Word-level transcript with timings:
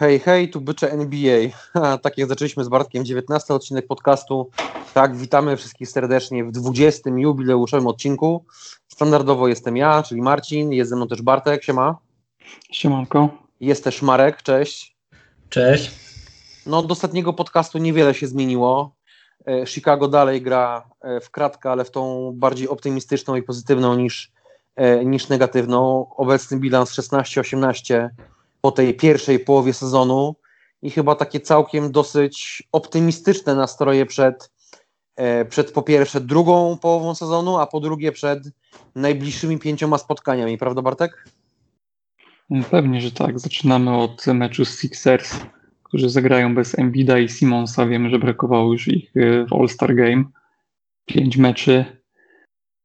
Hej, 0.00 0.18
hej, 0.18 0.50
tu 0.50 0.60
bycze 0.60 0.92
NBA. 0.92 1.48
tak 2.02 2.18
jak 2.18 2.28
zaczęliśmy 2.28 2.64
z 2.64 2.68
Bartkiem 2.68 3.04
19 3.04 3.54
odcinek 3.54 3.86
podcastu. 3.86 4.50
Tak, 4.94 5.16
witamy 5.16 5.56
wszystkich 5.56 5.88
serdecznie 5.88 6.44
w 6.44 6.52
20. 6.52 7.10
jubileuszowym 7.16 7.86
odcinku. 7.86 8.44
Standardowo 8.88 9.48
jestem 9.48 9.76
ja, 9.76 10.02
czyli 10.02 10.22
Marcin, 10.22 10.72
jest 10.72 10.90
ze 10.90 10.96
mną 10.96 11.08
też 11.08 11.22
Bartek, 11.22 11.64
siema. 11.64 11.98
Siemanko. 12.72 13.28
Jest 13.60 13.84
też 13.84 14.02
Marek, 14.02 14.42
cześć. 14.42 14.96
Cześć. 15.48 15.90
No 16.66 16.78
od 16.78 16.92
ostatniego 16.92 17.32
podcastu 17.32 17.78
niewiele 17.78 18.14
się 18.14 18.26
zmieniło. 18.26 18.96
E, 19.46 19.66
Chicago 19.66 20.08
dalej 20.08 20.42
gra 20.42 20.90
e, 21.00 21.20
w 21.20 21.30
kratkę, 21.30 21.70
ale 21.70 21.84
w 21.84 21.90
tą 21.90 22.32
bardziej 22.34 22.68
optymistyczną 22.68 23.36
i 23.36 23.42
pozytywną 23.42 23.96
niż, 23.96 24.32
e, 24.76 25.04
niż 25.04 25.28
negatywną. 25.28 26.06
Obecny 26.16 26.58
bilans 26.58 26.92
16-18 26.92 28.08
po 28.60 28.72
tej 28.72 28.94
pierwszej 28.94 29.38
połowie 29.38 29.72
sezonu 29.72 30.34
i 30.82 30.90
chyba 30.90 31.14
takie 31.14 31.40
całkiem 31.40 31.92
dosyć 31.92 32.62
optymistyczne 32.72 33.54
nastroje 33.54 34.06
przed, 34.06 34.50
przed 35.48 35.72
po 35.72 35.82
pierwsze 35.82 36.20
drugą 36.20 36.78
połową 36.78 37.14
sezonu, 37.14 37.58
a 37.58 37.66
po 37.66 37.80
drugie 37.80 38.12
przed 38.12 38.38
najbliższymi 38.94 39.58
pięcioma 39.58 39.98
spotkaniami, 39.98 40.58
prawda 40.58 40.82
Bartek? 40.82 41.28
Pewnie, 42.70 43.00
że 43.00 43.12
tak. 43.12 43.40
Zaczynamy 43.40 43.96
od 43.96 44.26
meczu 44.26 44.64
z 44.64 44.80
Sixers 44.80 45.40
którzy 45.88 46.10
zagrają 46.10 46.54
bez 46.54 46.78
Embida 46.78 47.18
i 47.18 47.28
Simonsa. 47.28 47.86
Wiemy, 47.86 48.10
że 48.10 48.18
brakowało 48.18 48.72
już 48.72 48.88
ich 48.88 49.16
e, 49.16 49.46
w 49.46 49.52
All-Star 49.52 49.94
Game. 49.94 50.24
Pięć 51.06 51.36
meczy 51.36 51.97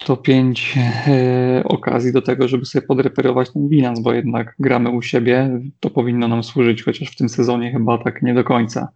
to 0.05 0.17
pięć 0.17 0.75
e, 1.07 1.63
okazji 1.65 2.13
do 2.13 2.21
tego, 2.21 2.47
żeby 2.47 2.65
sobie 2.65 2.87
podreperować 2.87 3.53
ten 3.53 3.69
bilans, 3.69 3.99
bo 3.99 4.13
jednak 4.13 4.55
gramy 4.59 4.89
u 4.89 5.01
siebie. 5.01 5.59
To 5.79 5.89
powinno 5.89 6.27
nam 6.27 6.43
służyć, 6.43 6.83
chociaż 6.83 7.11
w 7.11 7.15
tym 7.15 7.29
sezonie 7.29 7.71
chyba 7.71 7.97
tak 7.97 8.21
nie 8.21 8.33
do 8.33 8.43
końca. 8.43 8.87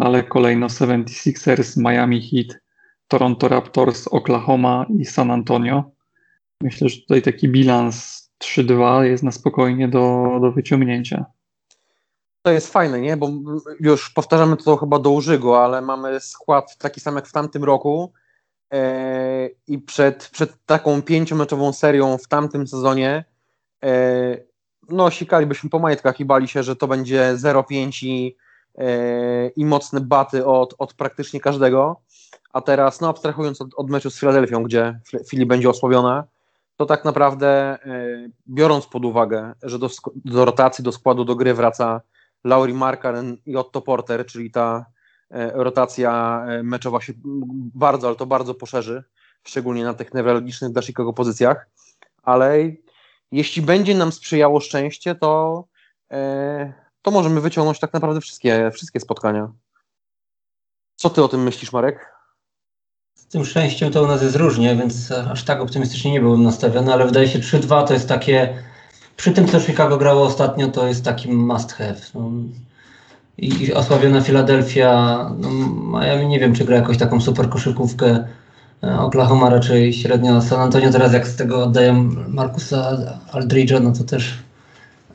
Ale 0.00 0.22
kolejno 0.22 0.66
76ers, 0.66 1.82
Miami 1.82 2.22
Heat, 2.22 2.60
Toronto 3.08 3.48
Raptors, 3.48 4.08
Oklahoma 4.08 4.86
i 4.98 5.04
San 5.04 5.30
Antonio. 5.30 5.90
Myślę, 6.62 6.88
że 6.88 7.00
tutaj 7.00 7.22
taki 7.22 7.48
bilans 7.48 8.28
3-2 8.44 9.02
jest 9.02 9.22
na 9.22 9.32
spokojnie 9.32 9.88
do, 9.88 10.38
do 10.40 10.52
wyciągnięcia 10.52 11.24
to 12.48 12.52
jest 12.52 12.72
fajne, 12.72 13.00
nie? 13.00 13.16
Bo 13.16 13.30
już 13.80 14.10
powtarzamy 14.10 14.56
to 14.56 14.76
chyba 14.76 14.98
do 14.98 15.10
użygu, 15.10 15.54
ale 15.54 15.82
mamy 15.82 16.20
skład 16.20 16.76
taki 16.78 17.00
sam 17.00 17.16
jak 17.16 17.26
w 17.26 17.32
tamtym 17.32 17.64
roku 17.64 18.12
i 19.66 19.78
przed, 19.78 20.28
przed 20.32 20.64
taką 20.66 21.02
pięciomeczową 21.02 21.72
serią 21.72 22.18
w 22.18 22.28
tamtym 22.28 22.66
sezonie 22.66 23.24
e, 23.84 24.48
no 24.88 25.10
sikalibyśmy 25.10 25.70
po 25.70 25.78
majtkach 25.78 26.20
i 26.20 26.24
bali 26.24 26.48
się, 26.48 26.62
że 26.62 26.76
to 26.76 26.88
będzie 26.88 27.34
0-5 27.34 28.06
i, 28.06 28.36
e, 28.78 29.48
i 29.48 29.64
mocne 29.64 30.00
baty 30.00 30.46
od, 30.46 30.74
od 30.78 30.94
praktycznie 30.94 31.40
każdego, 31.40 32.00
a 32.52 32.60
teraz, 32.60 33.00
no 33.00 33.08
abstrahując 33.08 33.60
od, 33.60 33.68
od 33.76 33.90
meczu 33.90 34.10
z 34.10 34.20
Filadelfią, 34.20 34.62
gdzie 34.62 35.00
Filip 35.30 35.48
będzie 35.48 35.70
osłabiona, 35.70 36.24
to 36.76 36.86
tak 36.86 37.04
naprawdę 37.04 37.48
e, 37.48 37.78
biorąc 38.48 38.86
pod 38.86 39.04
uwagę, 39.04 39.52
że 39.62 39.78
do, 39.78 39.88
do 40.24 40.44
rotacji, 40.44 40.84
do 40.84 40.92
składu, 40.92 41.24
do 41.24 41.36
gry 41.36 41.54
wraca 41.54 42.00
Lauri 42.44 42.74
Markkanen 42.74 43.36
i 43.46 43.56
Otto 43.56 43.80
Porter, 43.82 44.26
czyli 44.26 44.50
ta 44.50 44.86
e, 44.86 44.97
rotacja 45.30 46.44
e, 46.48 46.62
meczowa 46.62 47.00
się 47.00 47.12
bardzo, 47.74 48.06
ale 48.06 48.16
to 48.16 48.26
bardzo 48.26 48.54
poszerzy, 48.54 49.04
szczególnie 49.44 49.84
na 49.84 49.94
tych 49.94 50.14
newralgicznych 50.14 50.72
dla 50.72 50.82
Chicago 50.82 51.12
pozycjach, 51.12 51.68
ale 52.22 52.58
jeśli 53.32 53.62
będzie 53.62 53.94
nam 53.94 54.12
sprzyjało 54.12 54.60
szczęście, 54.60 55.14
to, 55.14 55.64
e, 56.12 56.72
to 57.02 57.10
możemy 57.10 57.40
wyciągnąć 57.40 57.80
tak 57.80 57.92
naprawdę 57.92 58.20
wszystkie, 58.20 58.70
wszystkie 58.74 59.00
spotkania. 59.00 59.52
Co 60.96 61.10
ty 61.10 61.24
o 61.24 61.28
tym 61.28 61.42
myślisz, 61.42 61.72
Marek? 61.72 62.12
Z 63.14 63.26
tym 63.26 63.44
szczęściem 63.44 63.92
to 63.92 64.02
u 64.02 64.06
nas 64.06 64.22
jest 64.22 64.36
różnie, 64.36 64.76
więc 64.76 65.12
aż 65.12 65.44
tak 65.44 65.60
optymistycznie 65.60 66.12
nie 66.12 66.20
byłem 66.20 66.42
nastawiony, 66.42 66.92
ale 66.92 67.06
wydaje 67.06 67.28
się 67.28 67.38
3-2 67.38 67.86
to 67.86 67.94
jest 67.94 68.08
takie 68.08 68.62
przy 69.16 69.32
tym, 69.32 69.48
co 69.48 69.60
Chicago 69.60 69.98
grało 69.98 70.22
ostatnio, 70.22 70.68
to 70.68 70.86
jest 70.86 71.04
taki 71.04 71.32
must 71.32 71.72
have. 71.72 72.00
I, 73.38 73.72
osłabiona 73.72 74.20
Filadelfia, 74.20 75.18
no, 75.38 75.48
Miami 76.00 76.28
nie 76.28 76.40
wiem, 76.40 76.54
czy 76.54 76.64
gra 76.64 76.76
jakąś 76.76 76.98
taką 76.98 77.20
super 77.20 77.48
koszykówkę. 77.48 78.24
E, 78.84 78.98
Oklahoma 79.00 79.50
raczej 79.50 79.92
średnio. 79.92 80.42
San 80.42 80.60
Antonio 80.60 80.92
teraz 80.92 81.12
jak 81.12 81.26
z 81.26 81.36
tego 81.36 81.62
oddają 81.62 82.10
Markusa 82.28 82.98
Aldridge'a, 83.32 83.82
no 83.82 83.92
to 83.92 84.04
też 84.04 84.38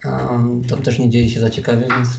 um, 0.05 0.63
to 0.69 0.77
też 0.77 0.99
nie 0.99 1.09
dzieje 1.09 1.29
się 1.29 1.39
za 1.39 1.49
ciekawie, 1.49 1.87
więc 1.89 2.09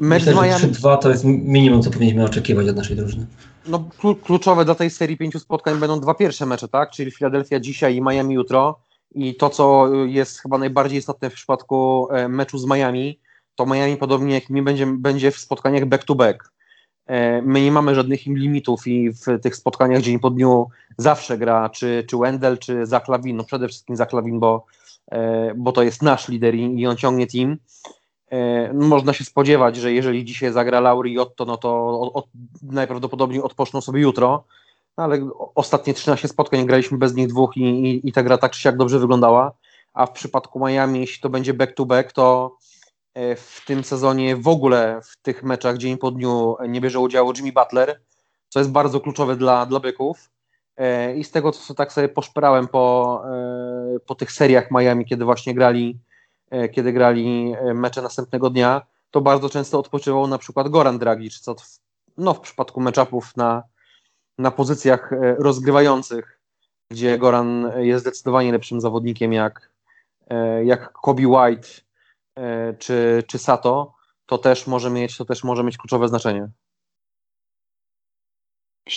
Mecz 0.00 0.26
myślę, 0.26 0.58
że 0.58 0.68
3-2 0.68 0.98
to 0.98 1.10
jest 1.10 1.24
minimum, 1.24 1.82
co 1.82 1.90
powinniśmy 1.90 2.24
oczekiwać 2.24 2.68
od 2.68 2.76
naszej 2.76 2.96
drużyny. 2.96 3.26
No 3.66 3.84
kluczowe 4.24 4.64
dla 4.64 4.74
tej 4.74 4.90
serii 4.90 5.16
pięciu 5.16 5.38
spotkań 5.38 5.78
będą 5.78 6.00
dwa 6.00 6.14
pierwsze 6.14 6.46
mecze, 6.46 6.68
tak? 6.68 6.90
Czyli 6.90 7.10
Filadelfia 7.10 7.60
dzisiaj 7.60 7.96
i 7.96 8.02
Miami 8.02 8.34
jutro. 8.34 8.78
I 9.14 9.34
to, 9.34 9.50
co 9.50 9.88
jest 9.94 10.40
chyba 10.40 10.58
najbardziej 10.58 10.98
istotne 10.98 11.30
w 11.30 11.34
przypadku 11.34 12.08
e, 12.10 12.28
meczu 12.28 12.58
z 12.58 12.66
Miami, 12.66 13.18
to 13.54 13.66
Miami 13.66 13.96
podobnie 13.96 14.34
jak 14.34 14.50
mi 14.50 14.62
będzie, 14.62 14.86
będzie 14.86 15.30
w 15.30 15.38
spotkaniach 15.38 15.84
back-to-back. 15.84 16.52
E, 17.06 17.42
my 17.42 17.60
nie 17.60 17.72
mamy 17.72 17.94
żadnych 17.94 18.26
limitów 18.26 18.86
i 18.86 19.10
w 19.10 19.40
tych 19.42 19.56
spotkaniach 19.56 20.02
dzień 20.02 20.18
po 20.18 20.30
dniu 20.30 20.68
zawsze 20.98 21.38
gra 21.38 21.68
czy, 21.68 22.04
czy 22.08 22.16
Wendell, 22.16 22.58
czy 22.58 22.86
Zach 22.86 23.08
Lavin, 23.08 23.36
no 23.36 23.44
przede 23.44 23.68
wszystkim 23.68 23.96
Zach 23.96 24.12
Lavin, 24.12 24.40
bo, 24.40 24.64
e, 25.10 25.52
bo 25.56 25.72
to 25.72 25.82
jest 25.82 26.02
nasz 26.02 26.28
lider 26.28 26.54
i 26.54 26.86
on 26.86 26.96
ciągnie 26.96 27.26
team. 27.26 27.56
Można 28.74 29.12
się 29.12 29.24
spodziewać, 29.24 29.76
że 29.76 29.92
jeżeli 29.92 30.24
dzisiaj 30.24 30.52
zagra 30.52 30.80
Lauri 30.80 31.12
i 31.12 31.18
Otto, 31.18 31.44
no 31.44 31.56
to 31.56 32.00
od, 32.00 32.26
najprawdopodobniej 32.62 33.42
odpoczną 33.42 33.80
sobie 33.80 34.00
jutro, 34.00 34.44
no, 34.98 35.04
ale 35.04 35.28
ostatnie 35.54 35.94
13 35.94 36.28
spotkań 36.28 36.66
graliśmy 36.66 36.98
bez 36.98 37.14
nich 37.14 37.28
dwóch 37.28 37.56
i, 37.56 37.60
i, 37.60 38.08
i 38.08 38.12
ta 38.12 38.22
gra 38.22 38.38
tak 38.38 38.52
czy 38.52 38.60
siak 38.60 38.76
dobrze 38.76 38.98
wyglądała, 38.98 39.52
a 39.94 40.06
w 40.06 40.12
przypadku 40.12 40.66
Miami, 40.66 41.00
jeśli 41.00 41.20
to 41.20 41.30
będzie 41.30 41.54
back-to-back, 41.54 42.08
-back, 42.08 42.12
to 42.12 42.56
e, 42.56 42.71
w 43.36 43.62
tym 43.66 43.84
sezonie 43.84 44.36
w 44.36 44.48
ogóle 44.48 45.00
w 45.04 45.16
tych 45.16 45.42
meczach 45.42 45.76
dzień 45.76 45.98
po 45.98 46.10
dniu 46.10 46.56
nie 46.68 46.80
bierze 46.80 47.00
udziału 47.00 47.32
Jimmy 47.36 47.52
Butler, 47.52 48.00
co 48.48 48.58
jest 48.58 48.70
bardzo 48.70 49.00
kluczowe 49.00 49.36
dla, 49.36 49.66
dla 49.66 49.80
byków. 49.80 50.30
E, 50.76 51.16
I 51.16 51.24
z 51.24 51.30
tego, 51.30 51.52
co 51.52 51.74
tak 51.74 51.92
sobie 51.92 52.08
poszperałem 52.08 52.68
po, 52.68 53.22
e, 53.26 54.00
po 54.06 54.14
tych 54.14 54.32
seriach 54.32 54.70
Miami, 54.70 55.04
kiedy 55.04 55.24
właśnie 55.24 55.54
grali, 55.54 55.98
kiedy 56.72 56.92
grali 56.92 57.54
mecze 57.74 58.02
następnego 58.02 58.50
dnia, 58.50 58.82
to 59.12 59.20
bardzo 59.20 59.48
często 59.48 59.78
odpoczywał 59.78 60.26
na 60.26 60.38
przykład 60.38 60.68
Goran 60.68 60.98
Dragic, 60.98 61.40
co 61.40 61.54
w, 61.54 61.78
no, 62.16 62.34
w 62.34 62.40
przypadku 62.40 62.80
meczapów 62.80 63.36
na, 63.36 63.62
na 64.38 64.50
pozycjach 64.50 65.12
e, 65.12 65.34
rozgrywających, 65.38 66.40
gdzie 66.90 67.18
Goran 67.18 67.72
jest 67.76 68.02
zdecydowanie 68.02 68.52
lepszym 68.52 68.80
zawodnikiem 68.80 69.32
jak, 69.32 69.70
e, 70.30 70.64
jak 70.64 70.92
Kobe 70.92 71.28
White 71.28 71.68
e, 71.68 71.82
czy, 72.78 73.22
czy 73.26 73.38
Sato, 73.38 73.94
to 74.26 74.38
też 74.38 74.66
może 74.66 74.90
mieć, 74.90 75.16
to 75.16 75.24
też 75.24 75.44
może 75.44 75.64
mieć 75.64 75.78
kluczowe 75.78 76.08
znaczenie. 76.08 76.48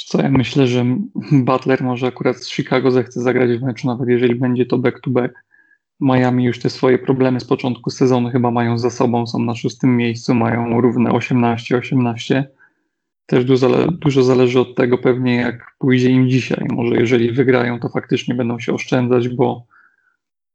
co, 0.05 0.21
ja 0.21 0.29
myślę, 0.29 0.67
że 0.67 0.85
Butler 1.31 1.83
może 1.83 2.07
akurat 2.07 2.37
z 2.37 2.49
Chicago 2.49 2.91
zechce 2.91 3.21
zagrać 3.21 3.57
w 3.57 3.63
meczu, 3.63 3.87
nawet 3.87 4.09
jeżeli 4.09 4.35
będzie 4.35 4.65
to 4.65 4.77
back-to-back. 4.77 5.33
-back. 5.33 5.45
Miami 5.99 6.43
już 6.43 6.59
te 6.59 6.69
swoje 6.69 6.99
problemy 6.99 7.39
z 7.39 7.45
początku 7.45 7.89
sezonu 7.89 8.29
chyba 8.29 8.51
mają 8.51 8.77
za 8.77 8.89
sobą, 8.89 9.27
są 9.27 9.39
na 9.39 9.55
szóstym 9.55 9.97
miejscu, 9.97 10.35
mają 10.35 10.81
równe 10.81 11.09
18-18 11.09 12.43
też 13.25 13.45
dużo, 13.45 13.91
dużo 13.91 14.23
zależy 14.23 14.59
od 14.59 14.75
tego 14.75 14.97
pewnie, 14.97 15.35
jak 15.35 15.75
pójdzie 15.79 16.09
im 16.09 16.29
dzisiaj. 16.29 16.65
Może 16.69 16.95
jeżeli 16.95 17.31
wygrają, 17.31 17.79
to 17.79 17.89
faktycznie 17.89 18.35
będą 18.35 18.59
się 18.59 18.73
oszczędzać, 18.73 19.29
bo 19.29 19.65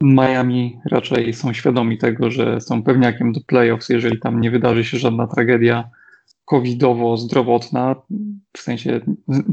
Miami 0.02 0.80
raczej 0.84 1.34
są 1.34 1.52
świadomi 1.52 1.98
tego, 1.98 2.30
że 2.30 2.60
są 2.60 2.82
pewniakiem 2.82 3.32
do 3.32 3.40
playoffs, 3.46 3.88
jeżeli 3.88 4.18
tam 4.18 4.40
nie 4.40 4.50
wydarzy 4.50 4.84
się 4.84 4.98
żadna 4.98 5.26
tragedia 5.26 5.90
covidowo-zdrowotna, 6.44 7.94
w 8.56 8.60
sensie 8.60 9.00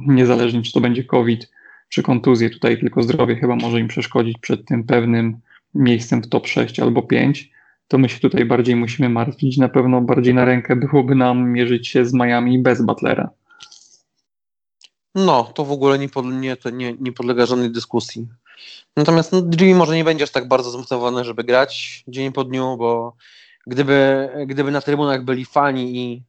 niezależnie 0.08 0.62
czy 0.62 0.72
to 0.72 0.82
będzie 0.82 1.04
covid 1.04 1.52
czy 1.90 2.04
kontuzje, 2.04 2.50
tutaj 2.50 2.80
tylko 2.80 3.04
zdrowie 3.04 3.36
chyba 3.36 3.56
może 3.56 3.80
im 3.80 3.88
przeszkodzić 3.88 4.38
przed 4.38 4.66
tym 4.66 4.84
pewnym 4.84 5.40
miejscem 5.76 6.22
w 6.22 6.30
top 6.30 6.48
6 6.48 6.80
albo 6.80 7.02
5 7.02 7.52
to 7.88 7.98
my 7.98 8.10
się 8.10 8.20
tutaj 8.20 8.46
bardziej 8.46 8.76
musimy 8.76 9.10
martwić. 9.10 9.58
Na 9.58 9.70
pewno 9.70 10.02
bardziej 10.02 10.34
na 10.34 10.46
rękę 10.46 10.76
byłoby 10.76 11.16
nam 11.16 11.52
mierzyć 11.52 11.88
się 11.88 12.06
z 12.06 12.14
Miami 12.14 12.60
bez 12.60 12.82
Butlera. 12.82 13.30
No, 15.16 15.44
to 15.44 15.66
w 15.66 15.72
ogóle 15.72 16.00
nie, 16.00 16.10
pod, 16.10 16.26
nie, 16.26 16.58
nie, 16.74 16.94
nie 17.00 17.12
podlega 17.12 17.46
żadnej 17.46 17.72
dyskusji. 17.72 18.28
Natomiast 18.96 19.32
no, 19.32 19.42
Jimmy 19.60 19.76
może 19.76 19.96
nie 19.96 20.04
będziesz 20.04 20.32
tak 20.32 20.48
bardzo 20.48 20.72
zmotywowany, 20.72 21.24
żeby 21.24 21.44
grać 21.44 22.04
dzień 22.08 22.32
po 22.32 22.44
dniu, 22.44 22.78
bo 22.78 23.16
gdyby, 23.68 24.30
gdyby 24.48 24.72
na 24.72 24.82
trybunach 24.82 25.24
byli 25.24 25.46
fani 25.46 25.98
i, 25.98 26.24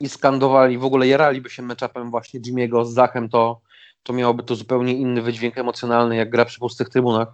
i 0.00 0.08
skandowali, 0.08 0.78
w 0.78 0.84
ogóle 0.84 1.06
jaraliby 1.06 1.50
się 1.50 1.62
meczapem 1.62 2.10
właśnie 2.10 2.40
Jimmy'ego 2.40 2.84
z 2.84 2.92
Zachem, 2.92 3.28
to, 3.28 3.60
to 4.02 4.12
miałoby 4.12 4.42
to 4.42 4.56
zupełnie 4.56 4.92
inny 4.92 5.22
wydźwięk 5.22 5.58
emocjonalny, 5.58 6.16
jak 6.16 6.30
gra 6.30 6.44
przy 6.44 6.58
pustych 6.58 6.88
trybunach. 6.88 7.28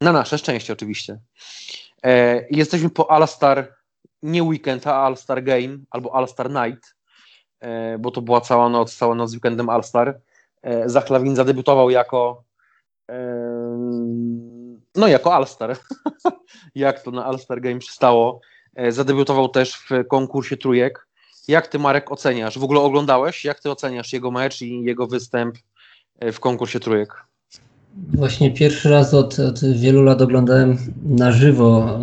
Na 0.00 0.12
nasze 0.12 0.38
szczęście 0.38 0.72
oczywiście. 0.72 1.20
E, 2.04 2.44
jesteśmy 2.50 2.90
po 2.90 3.10
All-Star 3.10 3.74
nie 4.22 4.42
weekend, 4.42 4.86
a 4.86 4.94
All-Star 4.94 5.44
Game 5.44 5.78
albo 5.90 6.14
All-Star 6.14 6.50
Night, 6.50 6.94
e, 7.60 7.98
bo 7.98 8.10
to 8.10 8.22
była 8.22 8.40
cała 8.40 8.68
noc, 8.68 8.96
cała 8.96 9.14
noc 9.14 9.30
z 9.30 9.34
weekendem 9.34 9.68
All-Star. 9.68 10.20
E, 10.62 10.88
Zachlawin 10.88 11.36
zadebiutował 11.36 11.90
jako 11.90 12.44
no 14.96 15.08
jako 15.08 15.34
All-Star, 15.34 15.76
jak 16.74 17.02
to 17.02 17.10
na 17.10 17.24
All-Star 17.24 17.60
Game 17.60 17.78
przystało. 17.78 18.40
Zadebiutował 18.88 19.48
też 19.48 19.74
w 19.74 20.08
konkursie 20.08 20.56
trójek. 20.56 21.06
Jak 21.48 21.68
ty, 21.68 21.78
Marek, 21.78 22.12
oceniasz? 22.12 22.58
W 22.58 22.64
ogóle 22.64 22.80
oglądałeś? 22.80 23.44
Jak 23.44 23.60
ty 23.60 23.70
oceniasz 23.70 24.12
jego 24.12 24.30
mecz 24.30 24.62
i 24.62 24.82
jego 24.82 25.06
występ 25.06 25.56
w 26.32 26.40
konkursie 26.40 26.80
trójek? 26.80 27.24
Właśnie 28.14 28.50
pierwszy 28.50 28.90
raz 28.90 29.14
od, 29.14 29.38
od, 29.38 29.60
wielu 29.64 30.02
lat 30.02 30.22
oglądałem 30.22 30.76
na 31.02 31.32
żywo, 31.32 31.98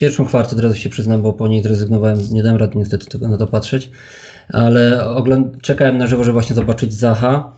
pierwszą 0.00 0.26
kwartę, 0.26 0.56
od 0.56 0.62
razu 0.62 0.74
się 0.74 0.90
przyznam, 0.90 1.22
bo 1.22 1.32
po 1.32 1.48
niej 1.48 1.62
zrezygnowałem, 1.62 2.18
nie 2.30 2.42
dałem 2.42 2.58
rady 2.58 2.78
niestety 2.78 3.06
tego, 3.06 3.28
na 3.28 3.38
to 3.38 3.46
patrzeć, 3.46 3.90
ale 4.48 5.08
ogląd- 5.08 5.60
czekałem 5.62 5.98
na 5.98 6.06
żywo, 6.06 6.24
żeby 6.24 6.32
właśnie 6.32 6.56
zobaczyć 6.56 6.92
Zaha 6.92 7.52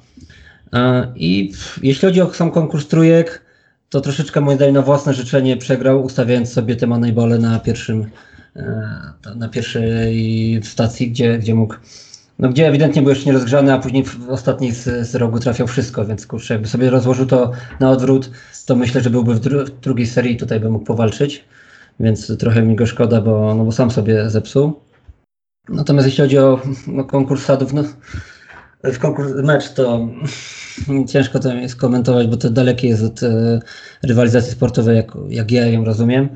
i 1.16 1.52
jeśli 1.82 2.08
chodzi 2.08 2.20
o 2.20 2.34
sam 2.34 2.50
konkurs 2.50 2.88
trójek, 2.88 3.42
to 3.88 4.00
troszeczkę 4.00 4.40
moim 4.40 4.56
zdaniem 4.56 4.74
na 4.74 4.82
własne 4.82 5.14
życzenie 5.14 5.56
przegrał, 5.56 6.04
ustawiając 6.04 6.52
sobie 6.52 6.76
te 6.76 6.86
moneyball 6.86 7.38
na 7.38 7.58
pierwszym 7.58 8.06
e, 8.56 9.34
na 9.36 9.48
pierwszej 9.48 10.60
stacji, 10.64 11.10
gdzie, 11.10 11.38
gdzie 11.38 11.54
mógł 11.54 11.74
no 12.38 12.48
gdzie 12.48 12.68
ewidentnie 12.68 13.02
był 13.02 13.10
jeszcze 13.10 13.26
nierozgrzany, 13.26 13.72
a 13.72 13.78
później 13.78 14.04
w 14.04 14.30
ostatniej 14.30 14.72
z, 14.72 15.08
z 15.08 15.14
rogu 15.14 15.38
trafiał 15.38 15.66
wszystko, 15.66 16.04
więc 16.04 16.26
kurczę, 16.26 16.54
jakby 16.54 16.68
sobie 16.68 16.90
rozłożył 16.90 17.26
to 17.26 17.52
na 17.80 17.90
odwrót, 17.90 18.30
to 18.66 18.76
myślę, 18.76 19.00
że 19.00 19.10
byłby 19.10 19.34
w, 19.34 19.40
dru 19.40 19.66
w 19.66 19.80
drugiej 19.80 20.06
serii 20.06 20.36
tutaj 20.36 20.60
by 20.60 20.70
mógł 20.70 20.84
powalczyć, 20.84 21.44
więc 22.00 22.38
trochę 22.38 22.62
mi 22.62 22.76
go 22.76 22.86
szkoda, 22.86 23.20
bo, 23.20 23.54
no 23.54 23.64
bo 23.64 23.72
sam 23.72 23.90
sobie 23.90 24.30
zepsuł. 24.30 24.80
Natomiast 25.68 26.06
jeśli 26.06 26.24
chodzi 26.24 26.38
o 26.38 26.60
no, 26.86 27.04
konkurs 27.04 27.44
sadów, 27.44 27.72
no 27.72 27.84
w 28.92 28.98
konkurs 28.98 29.32
mecz 29.34 29.72
to 29.72 30.08
ciężko 31.12 31.38
to 31.38 31.54
jest 31.54 31.76
komentować, 31.76 32.26
bo 32.26 32.36
to 32.36 32.50
dalekie 32.50 32.88
jest 32.88 33.02
od 33.02 33.22
e, 33.22 33.60
rywalizacji 34.02 34.52
sportowej, 34.52 34.96
jak, 34.96 35.12
jak 35.28 35.50
ja 35.50 35.66
ją 35.66 35.84
rozumiem. 35.84 36.28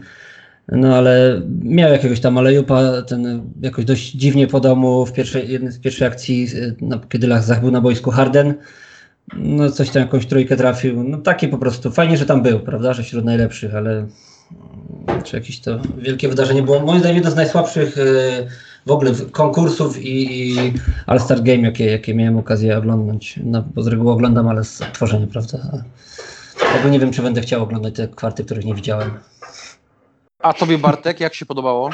No 0.73 0.97
ale 0.97 1.43
miał 1.62 1.93
jakiegoś 1.93 2.20
tam 2.20 2.38
alejupa, 2.38 3.02
ten 3.02 3.52
jakoś 3.62 3.85
dość 3.85 4.12
dziwnie 4.12 4.47
podał 4.47 4.76
mu 4.76 5.06
w 5.06 5.12
pierwszej, 5.12 5.52
jednej 5.52 5.73
z 5.73 5.79
pierwszej 5.79 6.08
akcji, 6.08 6.49
no, 6.81 7.00
kiedy 7.08 7.29
Zach 7.43 7.61
był 7.61 7.70
na 7.70 7.81
boisku 7.81 8.11
Harden. 8.11 8.55
No 9.37 9.70
coś 9.70 9.91
tam 9.91 10.02
jakąś 10.02 10.26
trójkę 10.26 10.56
trafił. 10.56 11.05
No 11.05 11.19
taki 11.19 11.49
po 11.49 11.58
prostu. 11.58 11.91
Fajnie, 11.91 12.17
że 12.17 12.26
tam 12.26 12.43
był, 12.43 12.61
prawda, 12.61 12.93
że 12.93 13.02
wśród 13.02 13.25
najlepszych, 13.25 13.75
ale 13.75 14.06
czy 15.25 15.37
jakieś 15.37 15.61
to 15.61 15.79
wielkie 15.99 16.29
wydarzenie 16.29 16.63
było. 16.63 16.81
Moim 16.81 16.99
zdaniem 16.99 17.17
jedno 17.17 17.31
z 17.31 17.37
najsłabszych 17.37 17.99
e, 17.99 18.03
w 18.87 18.91
ogóle 18.91 19.13
konkursów 19.33 19.99
i, 19.99 20.41
i 20.51 20.73
All-Star 21.07 21.43
Game, 21.43 21.61
jakie, 21.61 21.87
jakie 21.87 22.15
miałem 22.15 22.39
okazję 22.39 22.79
oglądać. 22.79 23.41
No, 23.45 23.65
bo 23.75 23.83
z 23.83 23.87
reguły 23.87 24.13
oglądam, 24.13 24.49
ale 24.49 24.65
z 24.65 24.79
tworzenia, 24.93 25.27
prawda. 25.27 25.59
Tego 26.73 26.89
nie 26.89 27.01
wiem, 27.01 27.13
czy 27.13 27.23
będę 27.23 27.41
chciał 27.41 27.63
oglądać 27.63 27.95
te 27.95 28.09
kwarty, 28.09 28.45
których 28.45 28.65
nie 28.65 28.75
widziałem. 28.75 29.11
A 30.39 30.53
tobie 30.53 30.79
Bartek, 30.79 31.21
jak 31.21 31.35
się 31.35 31.47
podobało? 31.47 31.91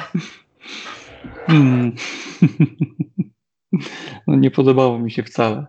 Hmm. 1.47 1.93
No 4.27 4.37
nie 4.37 4.51
podobało 4.51 4.99
mi 4.99 5.11
się 5.11 5.23
wcale. 5.23 5.67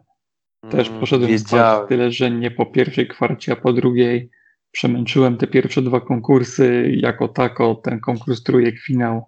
Też 0.69 0.88
mm, 0.88 1.00
poszedłem 1.00 1.39
spać 1.39 1.89
tyle, 1.89 2.12
że 2.12 2.31
nie 2.31 2.51
po 2.51 2.65
pierwszej 2.65 3.07
kwarcie, 3.07 3.51
a 3.53 3.56
po 3.56 3.73
drugiej. 3.73 4.30
Przemęczyłem 4.71 5.37
te 5.37 5.47
pierwsze 5.47 5.81
dwa 5.81 6.01
konkursy 6.01 6.91
jako 6.97 7.27
tako, 7.27 7.75
ten 7.75 7.99
konkurs 7.99 8.43
trójek 8.43 8.79
finał, 8.79 9.25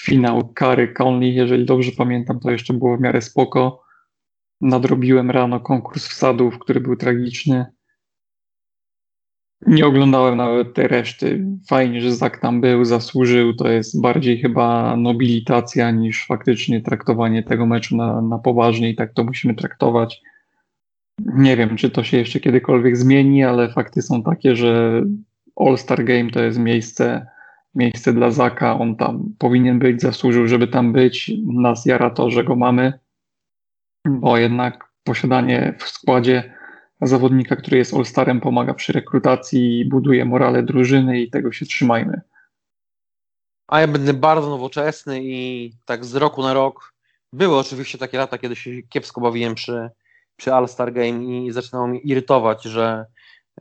finał 0.00 0.52
kary 0.52 0.88
Conley, 0.88 1.34
jeżeli 1.34 1.64
dobrze 1.64 1.92
pamiętam, 1.96 2.40
to 2.40 2.50
jeszcze 2.50 2.74
było 2.74 2.96
w 2.96 3.00
miarę 3.00 3.20
spoko. 3.20 3.84
Nadrobiłem 4.60 5.30
rano 5.30 5.60
konkurs 5.60 6.08
wsadów, 6.08 6.58
który 6.58 6.80
był 6.80 6.96
tragiczny. 6.96 7.66
Nie 9.66 9.86
oglądałem 9.86 10.36
nawet 10.36 10.74
tej 10.74 10.88
reszty. 10.88 11.46
Fajnie, 11.68 12.00
że 12.00 12.12
Zak 12.12 12.40
tam 12.40 12.60
był, 12.60 12.84
zasłużył. 12.84 13.54
To 13.54 13.68
jest 13.68 14.00
bardziej 14.00 14.40
chyba 14.40 14.96
nobilitacja 14.96 15.90
niż 15.90 16.26
faktycznie 16.26 16.80
traktowanie 16.80 17.42
tego 17.42 17.66
meczu 17.66 17.96
na, 17.96 18.22
na 18.22 18.38
poważnie 18.38 18.90
i 18.90 18.94
tak 18.94 19.12
to 19.12 19.24
musimy 19.24 19.54
traktować. 19.54 20.22
Nie 21.18 21.56
wiem, 21.56 21.76
czy 21.76 21.90
to 21.90 22.04
się 22.04 22.16
jeszcze 22.16 22.40
kiedykolwiek 22.40 22.96
zmieni, 22.96 23.44
ale 23.44 23.72
fakty 23.72 24.02
są 24.02 24.22
takie, 24.22 24.56
że 24.56 25.02
All-Star 25.56 26.04
Game 26.04 26.30
to 26.30 26.42
jest 26.42 26.58
miejsce, 26.58 27.26
miejsce 27.74 28.12
dla 28.12 28.30
Zaka. 28.30 28.78
On 28.78 28.96
tam 28.96 29.34
powinien 29.38 29.78
być, 29.78 30.02
zasłużył, 30.02 30.48
żeby 30.48 30.68
tam 30.68 30.92
być. 30.92 31.32
Nas 31.46 31.86
jara 31.86 32.10
to, 32.10 32.30
że 32.30 32.44
go 32.44 32.56
mamy, 32.56 32.92
bo 34.04 34.38
jednak 34.38 34.90
posiadanie 35.04 35.74
w 35.78 35.88
składzie 35.88 36.54
zawodnika, 37.02 37.56
który 37.56 37.76
jest 37.76 37.94
All-Starem, 37.94 38.40
pomaga 38.40 38.74
przy 38.74 38.92
rekrutacji, 38.92 39.84
buduje 39.84 40.24
morale 40.24 40.62
drużyny 40.62 41.20
i 41.20 41.30
tego 41.30 41.52
się 41.52 41.66
trzymajmy. 41.66 42.20
A 43.68 43.80
ja 43.80 43.88
będę 43.88 44.14
bardzo 44.14 44.50
nowoczesny 44.50 45.20
i 45.24 45.72
tak 45.84 46.04
z 46.04 46.14
roku 46.14 46.42
na 46.42 46.54
rok. 46.54 46.94
Były 47.32 47.58
oczywiście 47.58 47.98
takie 47.98 48.18
lata, 48.18 48.38
kiedy 48.38 48.56
się 48.56 48.82
kiepsko 48.82 49.20
bawiłem 49.20 49.54
przy, 49.54 49.90
przy 50.36 50.54
All-Star 50.54 50.92
Game 50.92 51.24
i 51.24 51.52
zaczynało 51.52 51.86
mnie 51.86 52.00
irytować, 52.00 52.62
że, 52.62 53.06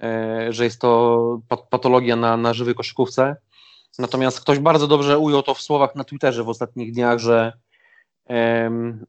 e, 0.01 0.47
że 0.49 0.63
jest 0.63 0.81
to 0.81 1.41
patologia 1.69 2.15
na, 2.15 2.37
na 2.37 2.53
żywej 2.53 2.75
koszykówce. 2.75 3.35
Natomiast 3.99 4.41
ktoś 4.41 4.59
bardzo 4.59 4.87
dobrze 4.87 5.19
ujął 5.19 5.43
to 5.43 5.53
w 5.53 5.61
słowach 5.61 5.95
na 5.95 6.03
Twitterze 6.03 6.43
w 6.43 6.49
ostatnich 6.49 6.93
dniach, 6.93 7.19
że 7.19 7.53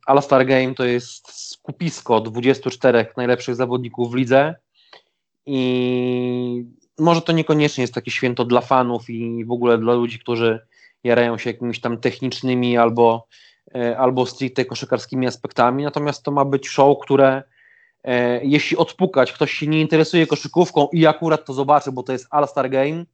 All-Star 0.06 0.46
Game 0.46 0.75
to 0.75 0.84
jest 0.84 1.32
skupisko 1.32 2.20
24 2.20 3.06
najlepszych 3.16 3.55
zawodników 3.55 4.12
w 4.12 4.14
lidze 4.14 4.55
i 5.46 6.64
może 6.99 7.22
to 7.22 7.32
niekoniecznie 7.32 7.82
jest 7.82 7.94
takie 7.94 8.10
święto 8.10 8.44
dla 8.44 8.60
fanów 8.60 9.10
i 9.10 9.44
w 9.44 9.50
ogóle 9.50 9.78
dla 9.78 9.94
ludzi, 9.94 10.19
którzy 10.19 10.67
jarają 11.05 11.38
się 11.38 11.50
jakimiś 11.50 11.81
tam 11.81 11.99
technicznymi 11.99 12.78
albo, 12.78 13.26
e, 13.75 13.99
albo 13.99 14.26
stricte 14.26 14.64
koszykarskimi 14.64 15.26
aspektami, 15.26 15.84
natomiast 15.84 16.22
to 16.22 16.31
ma 16.31 16.44
być 16.44 16.69
show, 16.69 16.99
które 16.99 17.43
jeśli 18.43 18.77
odpukać, 18.77 19.33
ktoś 19.33 19.53
się 19.53 19.67
nie 19.67 19.81
interesuje 19.81 20.27
koszykówką 20.27 20.89
i 20.93 21.06
akurat 21.06 21.45
to 21.45 21.53
zobaczy, 21.53 21.93
bo 21.93 22.03
to 22.03 22.12
jest 22.12 22.27
All-Star 22.31 22.71
Game, 22.71 23.05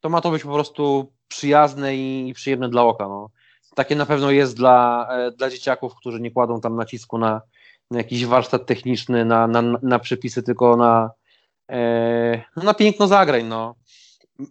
to 0.00 0.08
ma 0.08 0.20
to 0.20 0.30
być 0.30 0.42
po 0.42 0.52
prostu 0.52 1.12
przyjazne 1.28 1.96
i 1.96 2.32
przyjemne 2.34 2.68
dla 2.68 2.82
oka. 2.82 3.08
No 3.08 3.30
takie 3.76 3.96
na 3.96 4.06
pewno 4.06 4.30
jest 4.30 4.56
dla, 4.56 5.08
e, 5.10 5.30
dla 5.30 5.50
dzieciaków, 5.50 5.94
którzy 5.94 6.20
nie 6.20 6.30
kładą 6.30 6.60
tam 6.60 6.76
nacisku 6.76 7.18
na, 7.18 7.40
na 7.90 7.98
jakiś 7.98 8.26
warsztat 8.26 8.66
techniczny, 8.66 9.24
na, 9.24 9.46
na, 9.46 9.62
na 9.82 9.98
przepisy, 9.98 10.42
tylko 10.42 10.76
na, 10.76 11.10
e, 11.70 12.42
no 12.56 12.62
na 12.62 12.74
piękno 12.74 13.06
zagrań. 13.06 13.44
No. 13.44 13.74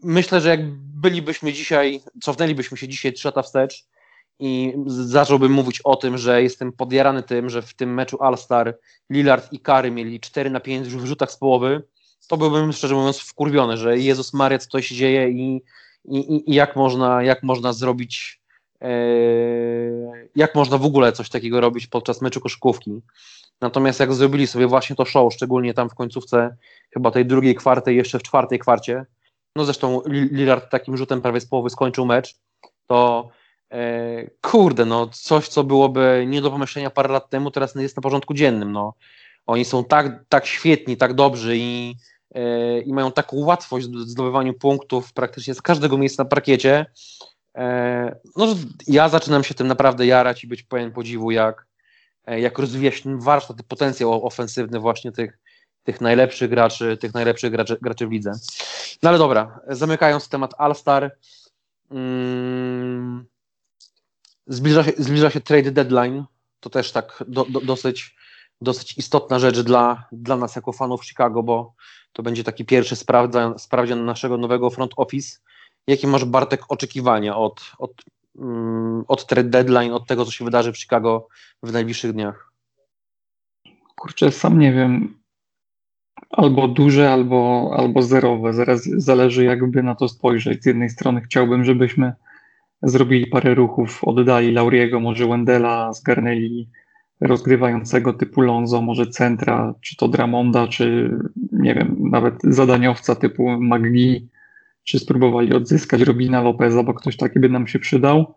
Myślę, 0.03 0.41
że 0.41 0.49
jak 0.49 0.71
bylibyśmy 0.75 1.53
dzisiaj, 1.53 2.01
cofnęlibyśmy 2.21 2.77
się 2.77 2.87
dzisiaj 2.87 3.13
trzy 3.13 3.27
lata 3.27 3.41
wstecz 3.41 3.85
i 4.39 4.73
zacząłbym 4.87 5.51
mówić 5.51 5.81
o 5.81 5.95
tym, 5.95 6.17
że 6.17 6.43
jestem 6.43 6.71
podjarany 6.71 7.23
tym, 7.23 7.49
że 7.49 7.61
w 7.61 7.73
tym 7.73 7.93
meczu 7.93 8.23
All-Star 8.23 8.77
Lillard 9.09 9.53
i 9.53 9.59
Kary 9.59 9.91
mieli 9.91 10.19
4 10.19 10.49
na 10.49 10.59
5 10.59 10.87
w 10.87 11.05
rzutach 11.05 11.31
z 11.31 11.37
połowy, 11.37 11.83
to 12.27 12.37
byłbym 12.37 12.73
szczerze 12.73 12.95
mówiąc 12.95 13.19
wkurwiony, 13.19 13.77
że 13.77 13.97
Jezus 13.97 14.33
Maria, 14.33 14.59
co 14.59 14.69
to 14.69 14.81
się 14.81 14.95
dzieje 14.95 15.29
i, 15.29 15.61
i, 16.05 16.51
i 16.51 16.55
jak, 16.55 16.75
można, 16.75 17.23
jak 17.23 17.43
można 17.43 17.73
zrobić 17.73 18.41
Eee, 18.81 20.29
jak 20.35 20.55
można 20.55 20.77
w 20.77 20.85
ogóle 20.85 21.11
coś 21.11 21.29
takiego 21.29 21.61
robić 21.61 21.87
podczas 21.87 22.21
meczu 22.21 22.41
koszykówki. 22.41 23.01
Natomiast 23.61 23.99
jak 23.99 24.13
zrobili 24.13 24.47
sobie 24.47 24.67
właśnie 24.67 24.95
to 24.95 25.05
show, 25.05 25.33
szczególnie 25.33 25.73
tam 25.73 25.89
w 25.89 25.95
końcówce 25.95 26.55
chyba 26.93 27.11
tej 27.11 27.25
drugiej 27.25 27.55
kwarty, 27.55 27.93
jeszcze 27.93 28.19
w 28.19 28.23
czwartej 28.23 28.59
kwarcie, 28.59 29.05
no 29.55 29.65
zresztą 29.65 30.01
Lillard 30.07 30.71
takim 30.71 30.97
rzutem 30.97 31.21
prawie 31.21 31.41
z 31.41 31.45
połowy 31.45 31.69
skończył 31.69 32.05
mecz, 32.05 32.35
to 32.87 33.29
e, 33.29 33.44
kurde, 34.41 34.85
no 34.85 35.07
coś, 35.07 35.47
co 35.47 35.63
byłoby 35.63 36.25
nie 36.27 36.41
do 36.41 36.51
pomyślenia 36.51 36.89
parę 36.89 37.13
lat 37.13 37.29
temu, 37.29 37.51
teraz 37.51 37.75
jest 37.75 37.97
na 37.97 38.01
porządku 38.01 38.33
dziennym, 38.33 38.71
no. 38.71 38.93
Oni 39.45 39.65
są 39.65 39.83
tak, 39.83 40.23
tak 40.29 40.45
świetni, 40.45 40.97
tak 40.97 41.13
dobrzy 41.13 41.57
i, 41.57 41.95
e, 42.35 42.79
i 42.79 42.93
mają 42.93 43.11
taką 43.11 43.37
łatwość 43.37 43.87
w 43.87 43.95
zdobywaniu 43.95 44.53
punktów 44.53 45.13
praktycznie 45.13 45.53
z 45.53 45.61
każdego 45.61 45.97
miejsca 45.97 46.23
na 46.23 46.29
parkiecie, 46.29 46.85
E, 47.55 48.15
no, 48.35 48.55
ja 48.87 49.09
zaczynam 49.09 49.43
się 49.43 49.53
tym 49.53 49.67
naprawdę 49.67 50.05
jarać 50.05 50.43
i 50.43 50.47
być 50.47 50.63
pełen 50.63 50.91
podziwu, 50.91 51.31
jak, 51.31 51.67
e, 52.25 52.39
jak 52.39 52.59
rozwija 52.59 52.91
się 52.91 53.19
warsztat, 53.19 53.63
potencjał 53.67 54.25
ofensywny 54.25 54.79
właśnie 54.79 55.11
tych, 55.11 55.39
tych 55.83 56.01
najlepszych 56.01 56.49
graczy, 56.49 56.97
tych 56.97 57.13
najlepszych 57.13 57.51
graczy, 57.51 57.77
graczy 57.81 58.07
w 58.07 58.11
lidze. 58.11 58.31
No 59.03 59.09
ale 59.09 59.17
dobra, 59.17 59.59
zamykając 59.67 60.29
temat 60.29 60.53
All-Star, 60.57 61.11
mm, 61.91 63.25
zbliża, 64.47 64.83
się, 64.83 64.91
zbliża 64.97 65.29
się 65.29 65.41
trade 65.41 65.71
deadline, 65.71 66.23
to 66.59 66.69
też 66.69 66.91
tak 66.91 67.23
do, 67.27 67.45
do, 67.45 67.61
dosyć, 67.61 68.15
dosyć 68.61 68.97
istotna 68.97 69.39
rzecz 69.39 69.59
dla, 69.59 70.07
dla 70.11 70.37
nas 70.37 70.55
jako 70.55 70.71
fanów 70.71 71.05
Chicago, 71.05 71.43
bo 71.43 71.73
to 72.13 72.23
będzie 72.23 72.43
taki 72.43 72.65
pierwszy 72.65 72.95
sprawdzian, 72.95 73.59
sprawdzian 73.59 74.05
naszego 74.05 74.37
nowego 74.37 74.69
front 74.69 74.91
office 74.97 75.37
Jakie 75.87 76.07
masz, 76.07 76.25
Bartek, 76.25 76.61
oczekiwania 76.69 77.37
od, 77.37 77.71
od 77.79 77.91
mm, 78.39 79.03
od 79.07 79.25
trade 79.25 79.49
deadline, 79.49 79.91
od 79.91 80.07
tego, 80.07 80.25
co 80.25 80.31
się 80.31 80.45
wydarzy 80.45 80.73
w 80.73 80.77
Chicago 80.77 81.27
w 81.63 81.73
najbliższych 81.73 82.13
dniach? 82.13 82.51
Kurczę, 83.95 84.31
sam 84.31 84.59
nie 84.59 84.73
wiem. 84.73 85.17
Albo 86.29 86.67
duże, 86.67 87.11
albo, 87.11 87.71
albo 87.77 88.01
zerowe. 88.01 88.53
Zaraz 88.53 88.83
zależy, 88.83 89.43
jakby 89.43 89.83
na 89.83 89.95
to 89.95 90.09
spojrzeć. 90.09 90.63
Z 90.63 90.65
jednej 90.65 90.89
strony 90.89 91.21
chciałbym, 91.21 91.65
żebyśmy 91.65 92.13
zrobili 92.81 93.27
parę 93.27 93.55
ruchów, 93.55 94.03
oddali 94.03 94.51
Lauriego, 94.51 94.99
może 94.99 95.27
Wendela, 95.27 95.93
zgarnęli 95.93 96.69
rozgrywającego 97.21 98.13
typu 98.13 98.41
Lonzo, 98.41 98.81
może 98.81 99.07
centra, 99.07 99.73
czy 99.81 99.95
to 99.95 100.07
Dramonda, 100.07 100.67
czy 100.67 101.17
nie 101.51 101.75
wiem, 101.75 101.95
nawet 101.99 102.35
zadaniowca 102.43 103.15
typu 103.15 103.49
McGee, 103.49 104.29
czy 104.83 104.99
spróbowali 104.99 105.53
odzyskać 105.53 106.01
Robina 106.01 106.41
Lopeza, 106.41 106.83
bo 106.83 106.93
ktoś 106.93 107.17
taki 107.17 107.39
by 107.39 107.49
nam 107.49 107.67
się 107.67 107.79
przydał. 107.79 108.35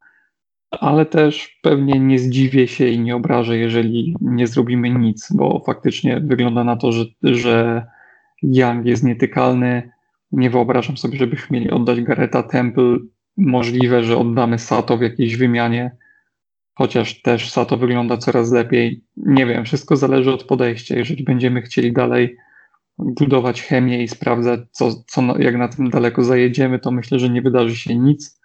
Ale 0.71 1.07
też 1.07 1.59
pewnie 1.63 2.01
nie 2.01 2.19
zdziwię 2.19 2.69
się 2.69 2.89
i 2.89 3.01
nie 3.01 3.17
obrażę, 3.17 3.59
jeżeli 3.59 4.17
nie 4.21 4.47
zrobimy 4.47 4.91
nic, 4.91 5.33
bo 5.33 5.63
faktycznie 5.67 6.21
wygląda 6.21 6.65
na 6.65 6.77
to, 6.77 6.93
że, 6.93 7.05
że 7.23 7.87
Young 8.43 8.87
jest 8.87 9.05
nietykalny. 9.05 9.91
Nie 10.33 10.51
wyobrażam 10.51 10.97
sobie, 10.97 11.19
żebyśmy 11.19 11.59
mieli 11.59 11.71
oddać 11.71 12.01
Gareta 12.01 12.43
Temple. 12.43 12.99
Możliwe, 13.39 14.05
że 14.05 14.19
oddamy 14.19 14.59
Sato 14.59 14.99
w 14.99 15.03
jakiejś 15.03 15.37
wymianie 15.37 15.97
chociaż 16.79 17.23
też 17.23 17.51
Sato 17.51 17.77
wygląda 17.77 18.17
coraz 18.17 18.53
lepiej. 18.53 19.05
Nie 19.17 19.47
wiem, 19.47 19.65
wszystko 19.65 19.97
zależy 19.97 20.33
od 20.33 20.45
podejścia. 20.45 20.97
Jeżeli 20.97 21.25
będziemy 21.25 21.63
chcieli 21.63 21.93
dalej 21.93 22.37
budować 22.99 23.63
chemię 23.63 24.03
i 24.03 24.09
sprawdzać, 24.09 24.61
co, 24.71 24.91
co, 25.07 25.39
jak 25.39 25.57
na 25.57 25.69
tym 25.69 25.91
daleko 25.91 26.25
zajedziemy, 26.25 26.79
to 26.79 26.91
myślę, 26.91 27.19
że 27.19 27.29
nie 27.29 27.43
wydarzy 27.43 27.77
się 27.77 27.95
nic, 27.97 28.41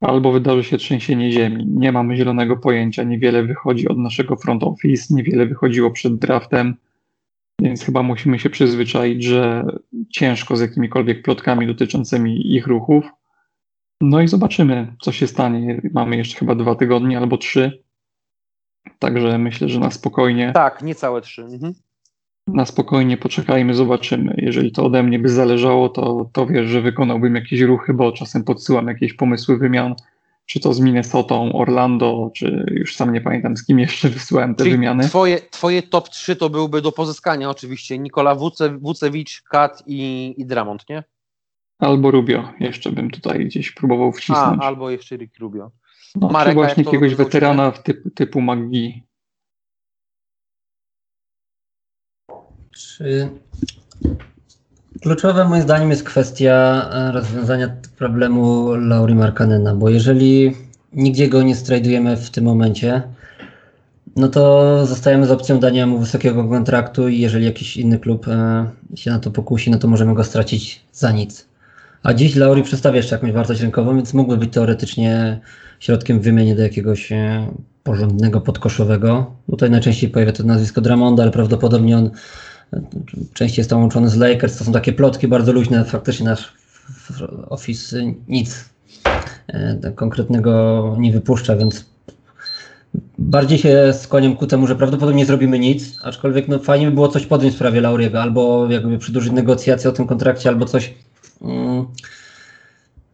albo 0.00 0.32
wydarzy 0.32 0.64
się 0.64 0.78
trzęsienie 0.78 1.32
ziemi. 1.32 1.66
Nie 1.66 1.92
mamy 1.92 2.16
zielonego 2.16 2.56
pojęcia, 2.56 3.02
niewiele 3.02 3.42
wychodzi 3.42 3.88
od 3.88 3.98
naszego 3.98 4.36
front 4.36 4.62
office, 4.62 5.14
niewiele 5.14 5.46
wychodziło 5.46 5.90
przed 5.90 6.18
draftem, 6.18 6.74
więc 7.62 7.84
chyba 7.84 8.02
musimy 8.02 8.38
się 8.38 8.50
przyzwyczaić, 8.50 9.24
że 9.24 9.64
ciężko 10.10 10.56
z 10.56 10.60
jakimikolwiek 10.60 11.22
plotkami 11.22 11.66
dotyczącymi 11.66 12.56
ich 12.56 12.66
ruchów. 12.66 13.04
No 14.00 14.20
i 14.20 14.28
zobaczymy, 14.28 14.94
co 15.00 15.12
się 15.12 15.26
stanie. 15.26 15.80
Mamy 15.94 16.16
jeszcze 16.16 16.38
chyba 16.38 16.54
dwa 16.54 16.74
tygodnie 16.74 17.18
albo 17.18 17.38
trzy. 17.38 17.82
Także 18.98 19.38
myślę, 19.38 19.68
że 19.68 19.80
na 19.80 19.90
spokojnie. 19.90 20.52
Tak, 20.54 20.82
niecałe 20.82 21.20
trzy. 21.20 21.42
Mhm. 21.42 21.74
Na 22.46 22.66
spokojnie 22.66 23.16
poczekajmy, 23.16 23.74
zobaczymy. 23.74 24.34
Jeżeli 24.36 24.72
to 24.72 24.84
ode 24.84 25.02
mnie 25.02 25.18
by 25.18 25.28
zależało, 25.28 25.88
to, 25.88 26.30
to 26.32 26.46
wiesz, 26.46 26.66
że 26.66 26.80
wykonałbym 26.80 27.34
jakieś 27.34 27.60
ruchy, 27.60 27.94
bo 27.94 28.12
czasem 28.12 28.44
podsyłam 28.44 28.86
jakieś 28.86 29.14
pomysły 29.14 29.58
wymian, 29.58 29.94
czy 30.46 30.60
to 30.60 30.74
z 30.74 30.80
Minnesota, 30.80 31.34
Orlando, 31.34 32.30
czy 32.34 32.66
już 32.70 32.96
sam 32.96 33.12
nie 33.12 33.20
pamiętam 33.20 33.56
z 33.56 33.66
kim 33.66 33.78
jeszcze 33.78 34.08
wysyłałem 34.08 34.54
te 34.54 34.64
Czyli 34.64 34.76
wymiany. 34.76 35.04
Twoje, 35.04 35.40
twoje 35.50 35.82
top 35.82 36.08
3 36.08 36.36
to 36.36 36.50
byłby 36.50 36.82
do 36.82 36.92
pozyskania 36.92 37.50
oczywiście 37.50 37.98
Nikola 37.98 38.34
Wuce, 38.34 38.78
Wucewicz, 38.78 39.42
Kat 39.42 39.82
i, 39.86 40.34
i 40.38 40.46
Dramont, 40.46 40.88
nie? 40.88 41.04
Albo 41.80 42.10
Rubio, 42.10 42.52
jeszcze 42.60 42.92
bym 42.92 43.10
tutaj 43.10 43.44
gdzieś 43.44 43.72
próbował 43.72 44.12
wcisnąć. 44.12 44.62
A, 44.62 44.64
albo 44.64 44.90
jeszcze 44.90 45.16
Rick 45.16 45.38
Rubio. 45.38 45.70
no, 46.16 46.28
Marek, 46.28 46.54
czy 46.54 46.60
a 46.60 46.64
właśnie 46.64 46.84
jakiegoś 46.84 47.14
weterana 47.14 47.70
w 47.70 47.82
typu, 47.82 48.10
typu 48.10 48.40
McGee. 48.40 49.02
Czy 52.70 53.30
kluczowe 55.02 55.48
moim 55.48 55.62
zdaniem 55.62 55.90
jest 55.90 56.04
kwestia 56.04 56.88
e, 56.92 57.12
rozwiązania 57.12 57.76
problemu 57.98 58.74
Lauri 58.74 59.14
Markanena, 59.14 59.74
bo 59.74 59.88
jeżeli 59.88 60.52
nigdzie 60.92 61.28
go 61.28 61.42
nie 61.42 61.56
strajdujemy 61.56 62.16
w 62.16 62.30
tym 62.30 62.44
momencie, 62.44 63.02
no 64.16 64.28
to 64.28 64.86
zostajemy 64.86 65.26
z 65.26 65.30
opcją 65.30 65.60
dania 65.60 65.86
mu 65.86 65.98
wysokiego 65.98 66.48
kontraktu 66.48 67.08
i 67.08 67.20
jeżeli 67.20 67.44
jakiś 67.44 67.76
inny 67.76 67.98
klub 67.98 68.28
e, 68.28 68.70
się 68.94 69.10
na 69.10 69.18
to 69.18 69.30
pokusi, 69.30 69.70
no 69.70 69.78
to 69.78 69.88
możemy 69.88 70.14
go 70.14 70.24
stracić 70.24 70.80
za 70.92 71.12
nic. 71.12 71.49
A 72.02 72.14
dziś 72.14 72.36
Lauri 72.36 72.62
przedstawia 72.62 72.96
jeszcze 72.96 73.14
jakąś 73.14 73.32
wartość 73.32 73.60
rynkową, 73.60 73.96
więc 73.96 74.14
mógłby 74.14 74.36
być 74.36 74.52
teoretycznie 74.52 75.40
środkiem 75.80 76.20
wymiany 76.20 76.54
do 76.54 76.62
jakiegoś 76.62 77.12
e, 77.12 77.46
porządnego 77.82 78.40
podkoszowego. 78.40 79.32
Tutaj 79.50 79.70
najczęściej 79.70 80.10
pojawia 80.10 80.32
to 80.32 80.44
nazwisko 80.44 80.80
Dramonda, 80.80 81.22
ale 81.22 81.32
prawdopodobnie 81.32 81.96
on 81.96 82.10
e, 82.72 82.80
częściej 83.34 83.60
jest 83.60 83.70
tam 83.70 83.80
łączony 83.80 84.08
z 84.08 84.16
Lakers. 84.16 84.58
To 84.58 84.64
są 84.64 84.72
takie 84.72 84.92
plotki 84.92 85.28
bardzo 85.28 85.52
luźne. 85.52 85.84
Faktycznie 85.84 86.26
nasz 86.26 86.52
office 87.48 87.96
nic 88.28 88.70
e, 89.46 89.92
konkretnego 89.94 90.96
nie 90.98 91.12
wypuszcza, 91.12 91.56
więc 91.56 91.86
bardziej 93.18 93.58
się 93.58 93.92
skłaniam 93.92 94.36
ku 94.36 94.46
temu, 94.46 94.66
że 94.66 94.76
prawdopodobnie 94.76 95.18
nie 95.18 95.26
zrobimy 95.26 95.58
nic, 95.58 95.98
aczkolwiek 96.02 96.48
no, 96.48 96.58
fajnie 96.58 96.86
by 96.86 96.92
było 96.92 97.08
coś 97.08 97.26
podjąć 97.26 97.52
w 97.52 97.56
sprawie 97.56 97.80
Lauriego, 97.80 98.22
albo 98.22 98.70
jakby 98.70 98.98
przedłużyć 98.98 99.32
negocjacje 99.32 99.90
o 99.90 99.92
tym 99.92 100.06
kontrakcie, 100.06 100.48
albo 100.48 100.64
coś. 100.66 100.94
Mm, 101.42 101.86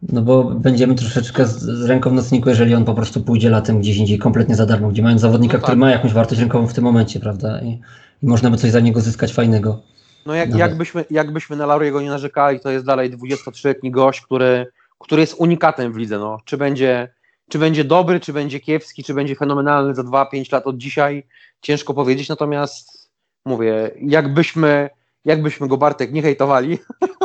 no 0.01 0.21
bo 0.21 0.43
będziemy 0.43 0.95
troszeczkę 0.95 1.47
z, 1.47 1.59
z 1.59 1.85
ręką 1.85 2.09
w 2.09 2.13
nocniku, 2.13 2.49
jeżeli 2.49 2.75
on 2.75 2.85
po 2.85 2.93
prostu 2.93 3.21
pójdzie 3.21 3.49
latem 3.49 3.79
gdzieś 3.79 3.97
indziej 3.97 4.17
kompletnie 4.17 4.55
za 4.55 4.65
darmo, 4.65 4.89
gdzie 4.89 5.03
mają 5.03 5.19
zawodnika, 5.19 5.53
No 5.53 5.59
tak. 5.59 5.63
który 5.63 5.77
ma 5.77 5.91
jakąś 5.91 6.13
wartość 6.13 6.41
rynkową 6.41 6.67
w 6.67 6.73
tym 6.73 6.83
momencie, 6.83 7.19
prawda? 7.19 7.61
I, 7.61 7.81
i 8.23 8.27
można 8.27 8.49
by 8.49 8.57
coś 8.57 8.71
za 8.71 8.79
niego 8.79 9.01
zyskać 9.01 9.33
fajnego. 9.33 9.81
No 10.25 10.33
jak, 10.33 10.49
Nawet. 10.49 10.59
jakbyśmy, 10.59 11.05
jakbyśmy 11.11 11.55
na 11.55 11.65
Lauriego 11.65 12.01
nie 12.01 12.09
narzekali, 12.09 12.59
to 12.59 12.71
jest 12.71 12.85
dalej 12.85 13.11
23-letni 13.11 13.91
gość, 13.91 14.21
który, 14.21 14.67
który 14.99 15.21
jest 15.21 15.35
unikatem 15.37 15.93
w 15.93 15.97
lidze. 15.97 16.19
No. 16.19 16.37
Czy, 16.45 16.57
będzie, 16.57 17.09
czy 17.49 17.59
będzie 17.59 17.83
dobry, 17.83 18.19
czy 18.19 18.33
będzie 18.33 18.59
kiepski, 18.59 19.03
czy 19.03 19.13
będzie 19.13 19.35
fenomenalny 19.35 19.95
za 19.95 20.01
2-5 20.01 20.53
lat 20.53 20.67
od 20.67 20.77
dzisiaj, 20.77 21.27
ciężko 21.61 21.93
powiedzieć, 21.93 22.29
natomiast 22.29 23.09
mówię, 23.45 23.91
jakbyśmy, 24.01 24.89
jakbyśmy 25.25 25.67
go 25.67 25.77
Bartek 25.77 26.11
nie 26.11 26.21
hejtowali, 26.21 26.77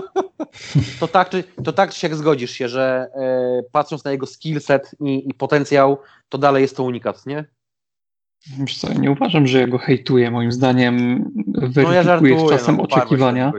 to 1.01 1.09
tak, 1.09 1.31
czy, 1.31 1.45
to 1.65 1.73
tak 1.73 1.91
czy 1.91 2.01
siak 2.01 2.15
zgodzisz 2.15 2.51
się, 2.51 2.69
że 2.69 3.09
e, 3.15 3.63
patrząc 3.73 4.05
na 4.05 4.11
jego 4.11 4.27
skill 4.27 4.61
set 4.61 4.91
i, 5.01 5.29
i 5.29 5.35
potencjał, 5.35 5.99
to 6.29 6.39
dalej 6.39 6.63
jest 6.63 6.77
to 6.77 6.83
unikat, 6.83 7.27
nie? 7.27 7.45
Wiesz 8.59 8.79
co, 8.79 8.89
ja 8.89 8.95
nie 8.95 9.11
uważam, 9.11 9.47
że 9.47 9.61
ja 9.61 9.67
go 9.67 9.79
hejtuję. 9.79 10.31
Moim 10.31 10.53
zdaniem 10.53 11.25
No 11.47 11.63
ja 11.63 11.69
weryfikuje 11.69 12.03
żartuję, 12.03 12.39
z 12.39 12.51
czasem 12.51 12.77
no, 12.77 12.83
oczekiwania. 12.83 13.53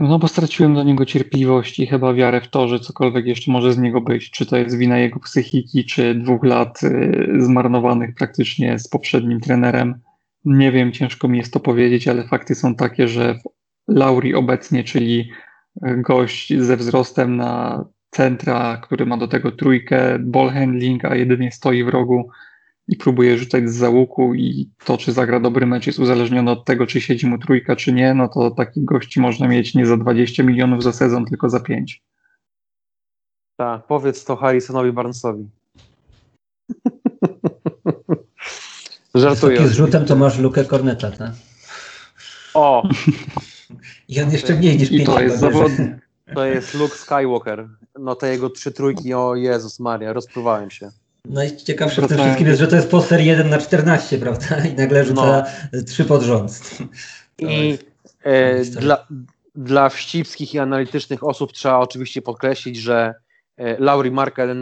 No 0.00 0.18
bo 0.18 0.28
straciłem 0.28 0.74
do 0.74 0.82
niego 0.82 1.06
cierpliwość 1.06 1.78
i 1.78 1.86
chyba 1.86 2.14
wiarę 2.14 2.40
w 2.40 2.48
to, 2.48 2.68
że 2.68 2.80
cokolwiek 2.80 3.26
jeszcze 3.26 3.52
może 3.52 3.72
z 3.72 3.78
niego 3.78 4.00
być. 4.00 4.30
Czy 4.30 4.46
to 4.46 4.56
jest 4.56 4.78
wina 4.78 4.98
jego 4.98 5.20
psychiki, 5.20 5.84
czy 5.84 6.14
dwóch 6.14 6.44
lat 6.44 6.82
y, 6.82 7.28
zmarnowanych 7.38 8.14
praktycznie 8.14 8.78
z 8.78 8.88
poprzednim 8.88 9.40
trenerem. 9.40 10.00
Nie 10.44 10.72
wiem, 10.72 10.92
ciężko 10.92 11.28
mi 11.28 11.38
jest 11.38 11.52
to 11.52 11.60
powiedzieć, 11.60 12.08
ale 12.08 12.28
fakty 12.28 12.54
są 12.54 12.74
takie, 12.74 13.08
że 13.08 13.38
Lauri 13.88 14.34
obecnie, 14.34 14.84
czyli 14.84 15.30
y, 15.86 15.96
gość 15.96 16.58
ze 16.58 16.76
wzrostem 16.76 17.36
na 17.36 17.84
centra, 18.10 18.76
który 18.76 19.06
ma 19.06 19.16
do 19.16 19.28
tego 19.28 19.52
trójkę, 19.52 20.18
ball 20.18 20.50
handling, 20.50 21.04
a 21.04 21.14
jedynie 21.14 21.52
stoi 21.52 21.84
w 21.84 21.88
rogu 21.88 22.28
i 22.88 22.96
próbuje 22.96 23.38
rzucać 23.38 23.70
z 23.70 23.76
załuku 23.76 24.34
i 24.34 24.70
to, 24.84 24.98
czy 24.98 25.12
zagra 25.12 25.40
dobry 25.40 25.66
mecz 25.66 25.86
jest 25.86 25.98
uzależnione 25.98 26.52
od 26.52 26.64
tego, 26.64 26.86
czy 26.86 27.00
siedzi 27.00 27.26
mu 27.26 27.38
trójka, 27.38 27.76
czy 27.76 27.92
nie, 27.92 28.14
no 28.14 28.28
to 28.28 28.50
takich 28.50 28.84
gości 28.84 29.20
można 29.20 29.48
mieć 29.48 29.74
nie 29.74 29.86
za 29.86 29.96
20 29.96 30.42
milionów 30.42 30.82
za 30.82 30.92
sezon, 30.92 31.24
tylko 31.24 31.50
za 31.50 31.60
5. 31.60 32.02
Tak, 33.56 33.86
powiedz 33.86 34.24
to 34.24 34.36
Harrisonowi 34.36 34.92
Barnesowi. 34.92 35.48
Żartuję. 39.14 39.68
Z 39.68 39.72
rzutem 39.72 40.04
to 40.04 40.16
masz 40.16 40.38
lukę 40.38 40.64
Corneta, 40.64 41.10
tak? 41.10 41.32
O, 42.54 42.88
I 44.08 44.20
on 44.22 44.32
jeszcze 44.32 44.54
mniej 44.54 44.78
niż 44.78 44.92
I 44.92 45.04
to 45.04 45.20
jest 45.20 45.38
zawodnik. 45.38 45.90
to 46.34 46.46
jest 46.46 46.74
Luke 46.74 46.96
Skywalker. 46.96 47.68
No 47.98 48.14
te 48.14 48.28
jego 48.28 48.50
trzy 48.50 48.72
trójki, 48.72 49.14
o 49.14 49.34
Jezus 49.34 49.80
Maria, 49.80 50.12
rozpływałem 50.12 50.70
się. 50.70 50.90
Najciekawsze 51.24 52.02
w 52.02 52.08
tym 52.08 52.18
wszystkim 52.18 52.46
jest, 52.46 52.60
że 52.60 52.68
to 52.68 52.76
jest 52.76 52.90
poster 52.90 53.20
1 53.20 53.48
na 53.50 53.58
14, 53.58 54.18
prawda? 54.18 54.66
I 54.66 54.74
nagle 54.74 55.04
rzuca 55.04 55.44
trzy 55.86 56.04
pod 56.04 56.22
rząd. 56.22 56.78
To 57.36 57.46
I 57.46 57.68
jest- 57.68 57.84
e, 58.22 58.64
dla, 58.64 59.06
dla 59.54 59.88
wścibskich 59.88 60.54
i 60.54 60.58
analitycznych 60.58 61.24
osób 61.24 61.52
trzeba 61.52 61.78
oczywiście 61.78 62.22
podkreślić, 62.22 62.76
że 62.76 63.14
e, 63.56 63.78
Lauri 63.78 64.12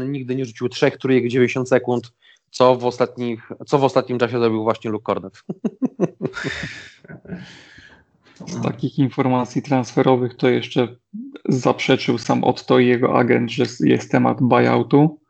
nigdy 0.05 0.35
nie 0.35 0.45
rzucił 0.45 0.69
trzech 0.69 0.97
trójek 0.99 1.25
w 1.25 1.29
90 1.29 1.69
sekund, 1.69 2.13
co 2.51 2.77
w, 2.77 2.85
ostatnich, 2.85 3.49
co 3.67 3.79
w 3.79 3.85
ostatnim 3.85 4.19
czasie 4.19 4.39
zrobił 4.39 4.63
właśnie 4.63 4.91
Luke 4.91 5.05
Cornet. 5.05 5.35
Z 8.47 8.63
takich 8.63 8.99
informacji 8.99 9.63
transferowych 9.63 10.37
to 10.37 10.49
jeszcze 10.49 10.89
zaprzeczył 11.49 12.19
sam 12.19 12.45
Otto 12.45 12.79
i 12.79 12.87
jego 12.87 13.19
agent, 13.19 13.51
że 13.51 13.65
jest 13.81 14.11
temat 14.11 14.39
buyoutu. 14.41 15.21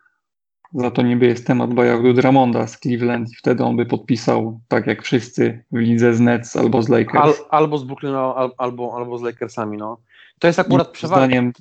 Za 0.74 0.90
to 0.90 1.02
niby 1.02 1.26
jest 1.26 1.46
temat 1.46 1.74
buyoutu 1.74 2.12
Dramonda 2.12 2.66
z 2.66 2.80
Cleveland 2.80 3.32
i 3.32 3.36
wtedy 3.36 3.64
on 3.64 3.76
by 3.76 3.86
podpisał, 3.86 4.60
tak 4.68 4.86
jak 4.86 5.02
wszyscy 5.02 5.64
w 5.72 5.76
lidze 5.76 6.14
z 6.14 6.20
Nets 6.20 6.56
albo 6.56 6.82
z 6.82 6.88
Lakers. 6.88 7.24
Al, 7.24 7.34
albo 7.50 7.78
z 7.78 7.84
Brooklynu, 7.84 8.18
al, 8.18 8.50
albo, 8.58 8.96
albo 8.96 9.18
z 9.18 9.22
Lakersami. 9.22 9.78
No. 9.78 9.98
To 10.38 10.46
jest 10.46 10.58
akurat 10.58 10.88
I 10.88 10.92
przeważnie. 10.92 11.26
zdaniem 11.26 11.52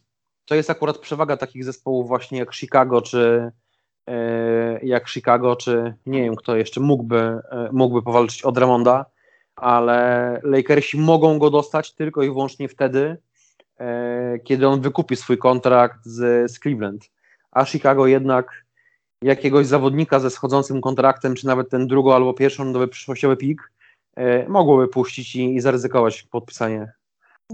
To 0.45 0.55
jest 0.55 0.69
akurat 0.69 0.97
przewaga 0.97 1.37
takich 1.37 1.63
zespołów 1.63 2.07
właśnie 2.07 2.39
jak 2.39 2.55
Chicago, 2.55 3.01
czy 3.01 3.51
e, 4.07 4.79
jak 4.85 5.09
Chicago, 5.09 5.55
czy 5.55 5.93
nie 6.05 6.23
wiem, 6.23 6.35
kto 6.35 6.55
jeszcze 6.55 6.79
mógłby, 6.79 7.17
e, 7.51 7.69
mógłby 7.71 8.01
powalczyć 8.01 8.43
od 8.43 8.57
Ramonda, 8.57 9.05
ale 9.55 10.39
Lakersi 10.43 10.97
mogą 10.97 11.39
go 11.39 11.49
dostać 11.49 11.93
tylko 11.93 12.23
i 12.23 12.27
wyłącznie 12.27 12.69
wtedy, 12.69 13.17
e, 13.79 14.39
kiedy 14.39 14.67
on 14.67 14.81
wykupi 14.81 15.15
swój 15.15 15.37
kontrakt 15.37 16.05
z, 16.05 16.51
z 16.51 16.59
Cleveland. 16.59 17.09
A 17.51 17.65
Chicago 17.65 18.07
jednak 18.07 18.65
jakiegoś 19.21 19.67
zawodnika 19.67 20.19
ze 20.19 20.29
schodzącym 20.29 20.81
kontraktem, 20.81 21.35
czy 21.35 21.47
nawet 21.47 21.69
ten 21.69 21.87
drugo 21.87 22.15
albo 22.15 22.33
pierwszą 22.33 22.87
przyszłościowy 22.87 23.37
pik, 23.37 23.71
mogłoby 24.47 24.87
puścić 24.87 25.35
i, 25.35 25.55
i 25.55 25.61
zaryzykować 25.61 26.23
podpisanie 26.23 26.91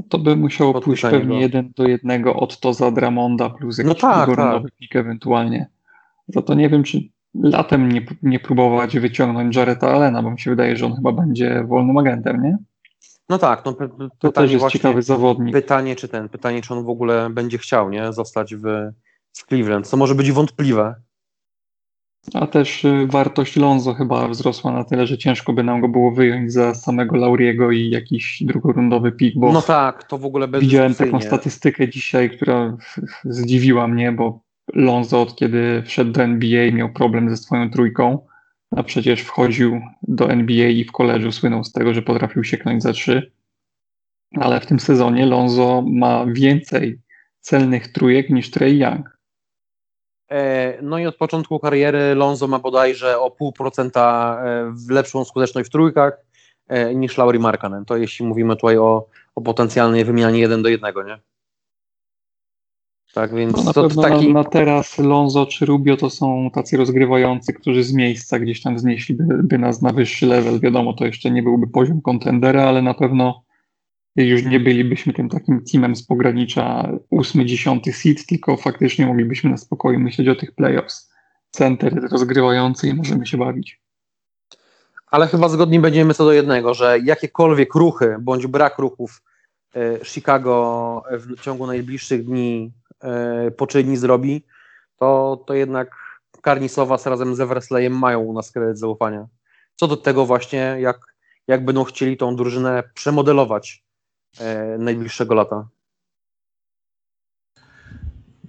to 0.09 0.17
by 0.17 0.35
musiało 0.35 0.81
pójść 0.81 1.01
pewnie 1.01 1.39
jeden 1.39 1.71
do 1.75 1.87
jednego 1.87 2.35
od 2.35 2.59
to 2.59 2.73
za 2.73 2.91
Dramonda 2.91 3.49
plus 3.49 3.77
jakiś 3.77 3.89
no 3.89 3.95
tak, 3.95 4.35
tak. 4.35 4.63
pik 4.79 4.95
ewentualnie. 4.95 5.67
Za 6.27 6.41
to 6.41 6.53
nie 6.53 6.69
wiem, 6.69 6.83
czy 6.83 7.01
latem 7.35 7.91
nie, 7.91 8.05
nie 8.23 8.39
próbować 8.39 8.99
wyciągnąć 8.99 9.55
Jareta 9.55 9.91
Allena, 9.91 10.23
bo 10.23 10.31
mi 10.31 10.39
się 10.39 10.49
wydaje, 10.49 10.75
że 10.75 10.85
on 10.85 10.95
chyba 10.95 11.11
będzie 11.11 11.63
wolnym 11.63 11.97
agentem, 11.97 12.43
nie? 12.43 12.57
No 13.29 13.37
tak, 13.37 13.65
no 13.65 13.75
to 14.19 14.31
też 14.31 14.51
jest 14.51 14.67
ciekawy 14.67 15.01
zawodnik. 15.01 15.53
Pytanie, 15.53 15.95
czy 15.95 16.07
ten, 16.07 16.29
pytanie, 16.29 16.61
czy 16.61 16.73
on 16.73 16.83
w 16.83 16.89
ogóle 16.89 17.29
będzie 17.29 17.57
chciał, 17.57 17.89
nie, 17.89 18.13
zostać 18.13 18.55
w, 18.55 18.63
w 19.33 19.45
Cleveland, 19.47 19.87
co 19.87 19.97
może 19.97 20.15
być 20.15 20.31
wątpliwe. 20.31 20.95
A 22.33 22.47
też 22.47 22.85
y, 22.85 23.07
wartość 23.11 23.55
Lonzo 23.55 23.93
chyba 23.93 24.27
wzrosła 24.27 24.71
na 24.71 24.83
tyle, 24.83 25.07
że 25.07 25.17
ciężko 25.17 25.53
by 25.53 25.63
nam 25.63 25.81
go 25.81 25.87
było 25.87 26.11
wyjąć 26.11 26.53
za 26.53 26.75
samego 26.75 27.15
Lauriego 27.17 27.71
i 27.71 27.89
jakiś 27.89 28.43
drugorundowy 28.43 29.11
pik, 29.11 29.35
bo 29.37 29.51
no 29.51 29.61
tak, 29.61 30.03
to 30.03 30.17
w 30.17 30.25
ogóle 30.25 30.47
bez 30.47 30.61
widziałem 30.61 30.95
taką 30.95 31.21
statystykę 31.21 31.89
dzisiaj, 31.89 32.29
która 32.29 32.77
zdziwiła 33.23 33.87
mnie, 33.87 34.11
bo 34.11 34.39
Lonzo 34.73 35.21
od 35.21 35.35
kiedy 35.35 35.83
wszedł 35.85 36.11
do 36.11 36.23
NBA 36.23 36.71
miał 36.71 36.89
problem 36.89 37.29
ze 37.29 37.37
swoją 37.37 37.69
trójką, 37.69 38.27
a 38.71 38.83
przecież 38.83 39.21
wchodził 39.21 39.81
do 40.03 40.29
NBA 40.29 40.67
i 40.67 40.83
w 40.83 40.91
koleżu 40.91 41.31
słynął 41.31 41.63
z 41.63 41.71
tego, 41.71 41.93
że 41.93 42.01
potrafił 42.01 42.43
sieknąć 42.43 42.83
za 42.83 42.93
trzy, 42.93 43.31
ale 44.35 44.59
w 44.59 44.65
tym 44.65 44.79
sezonie 44.79 45.25
Lonzo 45.25 45.83
ma 45.87 46.25
więcej 46.25 46.99
celnych 47.39 47.87
trójek 47.87 48.29
niż 48.29 48.51
Trey 48.51 48.79
Young. 48.79 49.17
E, 50.31 50.77
no 50.81 50.99
i 50.99 51.05
od 51.05 51.15
początku 51.15 51.59
kariery 51.59 52.15
Lonzo 52.15 52.47
ma 52.47 52.59
bodajże 52.59 53.19
o 53.19 53.31
pół 53.31 53.51
procenta 53.51 54.37
e, 54.45 54.73
lepszą 54.89 55.25
skuteczność 55.25 55.69
w 55.69 55.71
trójkach 55.71 56.13
e, 56.67 56.95
niż 56.95 57.17
Lauri 57.17 57.39
Markkanen. 57.39 57.85
To 57.85 57.97
jeśli 57.97 58.25
mówimy 58.25 58.55
tutaj 58.55 58.77
o, 58.77 59.07
o 59.35 59.41
potencjalnej 59.41 60.05
wymianie 60.05 60.39
jeden 60.39 60.63
do 60.63 60.69
jednego, 60.69 61.03
nie? 61.03 61.19
Tak, 63.17 63.35
więc 63.35 63.65
no 63.65 63.73
to, 63.73 63.89
to 63.89 64.01
taki... 64.01 64.27
na, 64.27 64.33
na, 64.33 64.43
teraz 64.43 64.97
Lonzo 64.97 65.45
czy 65.45 65.65
Rubio 65.65 65.97
to 65.97 66.09
są 66.09 66.49
tacy 66.53 66.77
rozgrywający, 66.77 67.53
którzy 67.53 67.83
z 67.83 67.93
miejsca 67.93 68.39
gdzieś 68.39 68.61
tam 68.61 68.79
znieśliby 68.79 69.23
by 69.43 69.57
nas 69.57 69.81
na 69.81 69.93
wyższy 69.93 70.25
level. 70.25 70.59
Wiadomo, 70.59 70.93
to 70.93 71.05
jeszcze 71.05 71.31
nie 71.31 71.43
byłby 71.43 71.67
poziom 71.67 72.01
kontendera, 72.01 72.63
ale 72.63 72.81
na 72.81 72.93
pewno 72.93 73.43
już 74.15 74.45
nie 74.45 74.59
bylibyśmy 74.59 75.13
tym 75.13 75.29
takim 75.29 75.63
teamem 75.71 75.95
z 75.95 76.03
pogranicza 76.03 76.89
8-10 77.13 77.91
seed, 77.91 78.25
tylko 78.25 78.57
faktycznie 78.57 79.07
moglibyśmy 79.07 79.49
na 79.49 79.57
spokoju 79.57 79.99
myśleć 79.99 80.27
o 80.27 80.35
tych 80.35 80.51
playoffs. 80.51 81.11
Center 81.51 82.07
rozgrywający 82.11 82.87
i 82.87 82.93
możemy 82.93 83.25
się 83.25 83.37
bawić. 83.37 83.81
Ale 85.11 85.27
chyba 85.27 85.49
zgodni 85.49 85.79
będziemy 85.79 86.13
co 86.13 86.25
do 86.25 86.33
jednego, 86.33 86.73
że 86.73 86.99
jakiekolwiek 87.03 87.75
ruchy 87.75 88.15
bądź 88.19 88.47
brak 88.47 88.77
ruchów 88.77 89.23
e, 89.75 90.05
Chicago 90.05 91.03
w 91.11 91.41
ciągu 91.41 91.67
najbliższych 91.67 92.25
dni 92.25 92.71
poczyni 93.57 93.97
zrobi, 93.97 94.43
to, 94.99 95.43
to 95.47 95.53
jednak 95.53 95.91
Karnisowa 96.41 96.97
razem 97.05 97.35
z 97.35 97.39
Eversleyem 97.39 97.93
mają 97.93 98.19
u 98.19 98.33
nas 98.33 98.51
kredyt 98.51 98.79
zaufania. 98.79 99.27
Co 99.75 99.87
do 99.87 99.97
tego 99.97 100.25
właśnie, 100.25 100.75
jak, 100.79 100.99
jak 101.47 101.65
będą 101.65 101.83
chcieli 101.83 102.17
tą 102.17 102.35
drużynę 102.35 102.83
przemodelować 102.93 103.83
e, 104.39 104.77
najbliższego 104.77 105.35
lata. 105.35 105.67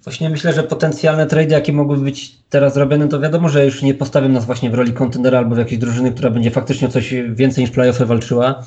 Właśnie 0.04 0.30
myślę, 0.30 0.52
że 0.52 0.62
potencjalne 0.62 1.26
trady, 1.26 1.52
jakie 1.52 1.72
mogłyby 1.72 2.04
być 2.04 2.38
teraz 2.48 2.76
robione, 2.76 3.08
to 3.08 3.20
wiadomo, 3.20 3.48
że 3.48 3.64
już 3.64 3.82
nie 3.82 3.94
postawią 3.94 4.28
nas 4.28 4.46
właśnie 4.46 4.70
w 4.70 4.74
roli 4.74 4.92
kontendera 4.92 5.38
albo 5.38 5.54
w 5.54 5.58
jakiejś 5.58 5.80
drużyny, 5.80 6.12
która 6.12 6.30
będzie 6.30 6.50
faktycznie 6.50 6.88
coś 6.88 7.14
więcej 7.14 7.64
niż 7.64 7.70
playoffy 7.70 8.06
walczyła. 8.06 8.64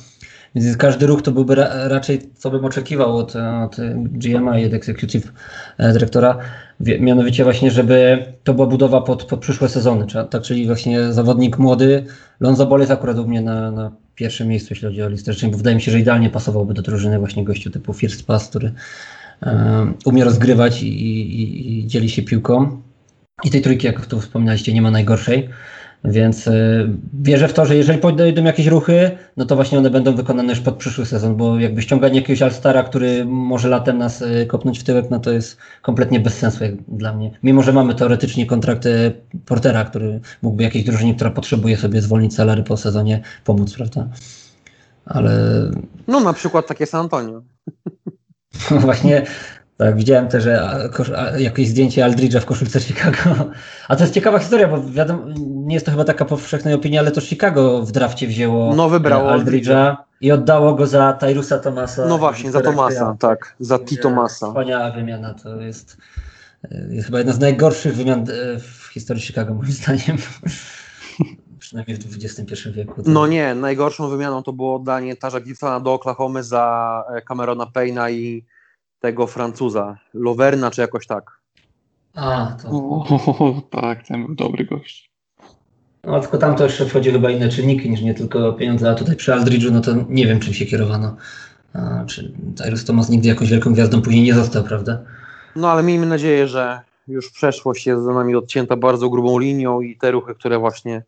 Więc 0.56 0.78
każdy 0.78 1.08
ruch 1.08 1.22
to 1.22 1.32
byłby 1.32 1.56
ra 1.56 1.88
raczej, 1.88 2.22
co 2.36 2.52
bym 2.52 2.66
oczekiwał 2.66 3.18
od, 3.18 3.36
od 3.36 3.78
GMA 3.96 4.60
i 4.60 4.66
od 4.66 4.74
executive 4.74 5.32
e, 5.78 5.94
dyrektora, 5.94 6.38
mianowicie 6.80 7.44
właśnie, 7.44 7.72
żeby 7.72 8.26
to 8.44 8.54
była 8.54 8.68
budowa 8.68 9.02
pod, 9.02 9.24
pod 9.24 9.40
przyszłe 9.40 9.70
sezony, 9.70 10.06
tak, 10.30 10.44
czyli 10.44 10.66
właśnie 10.66 11.14
zawodnik 11.14 11.58
młody, 11.58 12.06
Lonzo 12.40 12.66
Ball 12.66 12.80
jest 12.80 12.92
akurat 12.92 13.18
u 13.18 13.28
mnie 13.28 13.42
na, 13.42 13.72
na 13.72 13.92
pierwszym 14.16 14.48
miejscu, 14.48 14.68
jeśli 14.70 14.88
chodzi 14.88 15.04
o 15.04 15.10
listę 15.10 15.32
bo 15.52 15.58
wydaje 15.58 15.76
mi 15.76 15.82
się, 15.82 15.92
że 15.92 16.00
idealnie 16.00 16.30
pasowałby 16.30 16.74
do 16.74 16.82
drużyny 16.82 17.20
właśnie 17.20 17.44
gościu 17.44 17.72
typu 17.72 17.94
First 17.94 18.26
Pass, 18.26 18.50
który 18.50 18.74
um, 19.46 19.94
umie 20.06 20.24
rozgrywać 20.24 20.84
i, 20.84 20.88
i, 20.88 21.80
i, 21.80 21.88
dzieli 21.88 22.10
się 22.10 22.22
piłką. 22.22 22.82
I 23.44 23.50
tej 23.52 23.62
trójki, 23.62 23.88
jak 23.88 24.06
tu 24.06 24.20
wspomnieliście, 24.20 24.74
nie 24.74 24.82
ma 24.82 24.92
najgorszej. 24.92 25.50
Więc 26.04 26.48
y, 26.48 26.90
wierzę 27.14 27.48
w 27.48 27.54
to, 27.54 27.66
że 27.66 27.76
jeżeli 27.76 28.00
podejdą 28.00 28.44
jakieś 28.44 28.68
ruchy, 28.68 29.18
no 29.38 29.46
to 29.46 29.56
właśnie 29.56 29.78
one 29.78 29.90
będą 29.90 30.16
wykonane 30.16 30.50
już 30.50 30.62
pod 30.62 30.76
przyszły 30.76 31.06
sezon, 31.06 31.36
bo 31.36 31.60
jakby 31.60 31.82
ściąganie 31.82 32.16
jakiegoś 32.20 32.42
Alstara, 32.42 32.84
który 32.84 33.26
może 33.26 33.70
latem 33.70 33.98
nas 33.98 34.22
y, 34.22 34.46
kopnąć 34.46 34.80
w 34.80 34.84
tyłek, 34.84 35.06
no 35.10 35.20
to 35.20 35.32
jest 35.32 35.58
kompletnie 35.82 36.20
bez 36.20 36.38
sensu 36.38 36.64
jak 36.64 36.82
dla 36.88 37.14
mnie. 37.14 37.32
Mimo, 37.44 37.64
że 37.64 37.74
mamy 37.74 37.96
teoretycznie 37.96 38.46
kontrakt 38.46 38.88
Portera, 39.46 39.86
który 39.86 40.20
mógłby 40.42 40.64
jakiejś 40.64 40.86
drużynie, 40.86 41.16
która 41.16 41.32
potrzebuje 41.32 41.78
sobie 41.78 42.02
zwolnić 42.02 42.36
salary 42.36 42.64
po 42.64 42.78
sezonie, 42.78 43.22
pomóc, 43.44 43.74
prawda? 43.74 44.08
Ale... 45.06 45.32
No 46.08 46.20
na 46.20 46.34
przykład 46.34 46.68
takie 46.68 46.86
San 46.86 47.02
Antonio. 47.02 47.42
No 48.72 48.80
właśnie 48.88 49.26
tak, 49.82 49.96
widziałem 49.96 50.28
też 50.28 50.44
że 50.44 50.90
jakieś 51.38 51.68
zdjęcie 51.68 52.06
Aldridge'a 52.06 52.40
w 52.40 52.46
koszulce 52.46 52.80
Chicago. 52.80 53.20
A 53.88 53.96
to 53.96 54.04
jest 54.04 54.14
ciekawa 54.14 54.40
historia, 54.40 54.68
bo 54.68 54.84
wiadomo, 54.84 55.24
nie 55.38 55.74
jest 55.74 55.86
to 55.86 55.92
chyba 55.92 56.04
taka 56.04 56.26
powszechna 56.26 56.74
opinia, 56.74 57.00
ale 57.00 57.12
to 57.12 57.22
Chicago 57.22 57.86
w 57.86 57.92
drafcie 57.92 58.28
wzięło 58.28 58.76
no, 58.76 58.90
wybrało 58.90 59.30
Aldridge'a 59.30 59.96
i 60.22 60.32
oddało 60.32 60.74
go 60.76 60.88
za 60.88 61.14
Tyrusa 61.14 61.60
Thomasa. 61.60 62.06
No 62.06 62.18
właśnie, 62.18 62.52
za 62.52 62.62
Thomasa, 62.62 63.16
tak, 63.20 63.56
za 63.60 63.80
T. 63.80 63.96
Thomasa. 63.96 64.48
Wspaniała 64.48 64.92
wymiana, 64.92 65.34
to 65.34 65.56
jest, 65.62 65.98
jest 66.90 67.06
chyba 67.06 67.18
jedna 67.18 67.34
z 67.34 67.40
najgorszych 67.40 67.96
wymian 67.96 68.20
e, 68.20 68.60
w 68.60 68.90
historii 68.94 69.24
Chicago, 69.24 69.54
moim 69.54 69.72
zdaniem. 69.72 70.18
Przynajmniej 71.60 71.98
w 71.98 72.26
XXI 72.26 72.72
wieku. 72.72 73.02
No 73.06 73.28
nie, 73.28 73.56
najgorszą 73.56 74.10
wymianą 74.10 74.44
to 74.44 74.54
było 74.54 74.76
oddanie 74.76 75.16
Tarza 75.16 75.40
Giftona 75.40 75.80
do 75.80 75.94
Oklahomy 75.94 76.44
za 76.44 77.04
e, 77.16 77.22
Camerona 77.22 77.66
Payna 77.66 78.10
i 78.10 78.46
tego 79.02 79.28
Francuza, 79.28 79.98
Loverna 80.14 80.72
czy 80.72 80.82
jakoś 80.82 81.08
tak. 81.08 81.42
A, 82.16 82.58
to... 82.62 82.70
O, 82.70 83.62
tak, 83.82 84.08
ten 84.08 84.26
był 84.26 84.36
dobry 84.36 84.66
gość. 84.66 85.12
No, 86.04 86.20
tylko 86.20 86.38
tam 86.38 86.56
to 86.56 86.64
jeszcze 86.64 86.86
wchodzi 86.86 87.12
chyba 87.12 87.30
inne 87.30 87.50
czynniki 87.50 87.90
niż 87.90 88.02
nie 88.02 88.14
tylko 88.14 88.54
pieniądze, 88.54 88.92
a 88.92 88.96
tutaj 88.96 89.16
przy 89.16 89.32
Aldridge'u, 89.32 89.72
no 89.72 89.82
to 89.82 89.92
nie 90.10 90.28
wiem, 90.28 90.40
czym 90.40 90.54
się 90.54 90.66
kierowano. 90.66 91.16
A, 91.74 92.06
czy 92.06 92.34
Tyrus 92.56 92.86
Thomas 92.86 93.10
nigdy 93.10 93.28
jakąś 93.28 93.50
wielką 93.50 93.74
gwiazdą 93.74 94.02
później 94.02 94.24
nie 94.24 94.34
został, 94.34 94.64
prawda? 94.64 95.02
No, 95.56 95.72
ale 95.72 95.84
miejmy 95.84 96.06
nadzieję, 96.06 96.48
że 96.48 96.82
już 97.08 97.32
przeszłość 97.32 97.88
jest 97.88 98.04
za 98.04 98.14
nami 98.14 98.36
odcięta 98.36 98.76
bardzo 98.76 99.10
grubą 99.10 99.40
linią 99.40 99.82
i 99.82 99.98
te 99.98 100.12
ruchy, 100.12 100.36
które 100.36 100.60
właśnie 100.60 101.04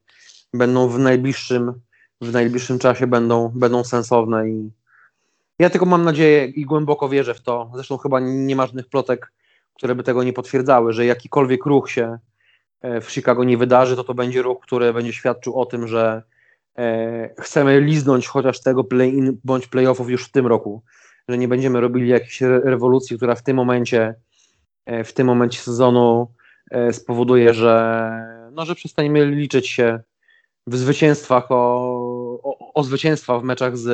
będą 0.54 0.88
w 0.88 1.00
najbliższym, 1.00 1.74
w 2.22 2.32
najbliższym 2.32 2.80
czasie 2.80 3.08
będą, 3.08 3.52
będą 3.56 3.84
sensowne 3.84 4.50
i 4.50 4.72
ja 5.60 5.70
tylko 5.70 5.86
mam 5.86 6.04
nadzieję 6.04 6.46
i 6.46 6.66
głęboko 6.66 7.10
wierzę 7.10 7.34
w 7.34 7.42
to, 7.42 7.72
zresztą 7.74 7.98
chyba 7.98 8.20
nie 8.20 8.56
ma 8.56 8.66
żadnych 8.66 8.90
plotek, 8.90 9.32
które 9.74 9.96
by 9.96 10.04
tego 10.04 10.24
nie 10.24 10.34
potwierdzały, 10.34 10.94
że 10.94 11.06
jakikolwiek 11.06 11.66
ruch 11.66 11.92
się 11.92 12.18
e, 12.82 13.02
w 13.02 13.12
Chicago 13.12 13.44
nie 13.44 13.58
wydarzy, 13.58 13.96
to 13.96 14.04
to 14.04 14.14
będzie 14.14 14.42
ruch, 14.42 14.60
który 14.62 14.94
będzie 14.94 15.14
świadczył 15.14 15.60
o 15.60 15.66
tym, 15.66 15.88
że 15.88 16.24
e, 16.78 17.30
chcemy 17.40 17.82
liznąć 17.82 18.28
chociaż 18.28 18.62
tego 18.62 18.84
play-in 18.84 19.38
bądź 19.44 19.68
play-offów 19.68 20.10
już 20.10 20.26
w 20.26 20.32
tym 20.32 20.48
roku, 20.48 20.84
że 21.30 21.38
nie 21.38 21.48
będziemy 21.48 21.82
robili 21.82 22.10
jakiejś 22.10 22.42
rewolucji, 22.42 23.18
która 23.18 23.36
w 23.36 23.44
tym 23.44 23.58
momencie 23.58 24.16
e, 24.86 25.04
w 25.04 25.14
tym 25.14 25.28
momencie 25.28 25.60
sezonu 25.60 26.32
spowoduje, 26.92 27.54
że, 27.54 28.10
no, 28.52 28.66
że 28.66 28.76
przestaniemy 28.76 29.26
liczyć 29.26 29.70
się 29.70 30.00
w 30.68 30.78
zwycięstwach 30.78 31.52
o, 31.52 31.86
o, 32.44 32.74
o 32.74 32.84
zwycięstwa 32.84 33.40
w 33.40 33.44
meczach 33.44 33.78
z 33.78 33.88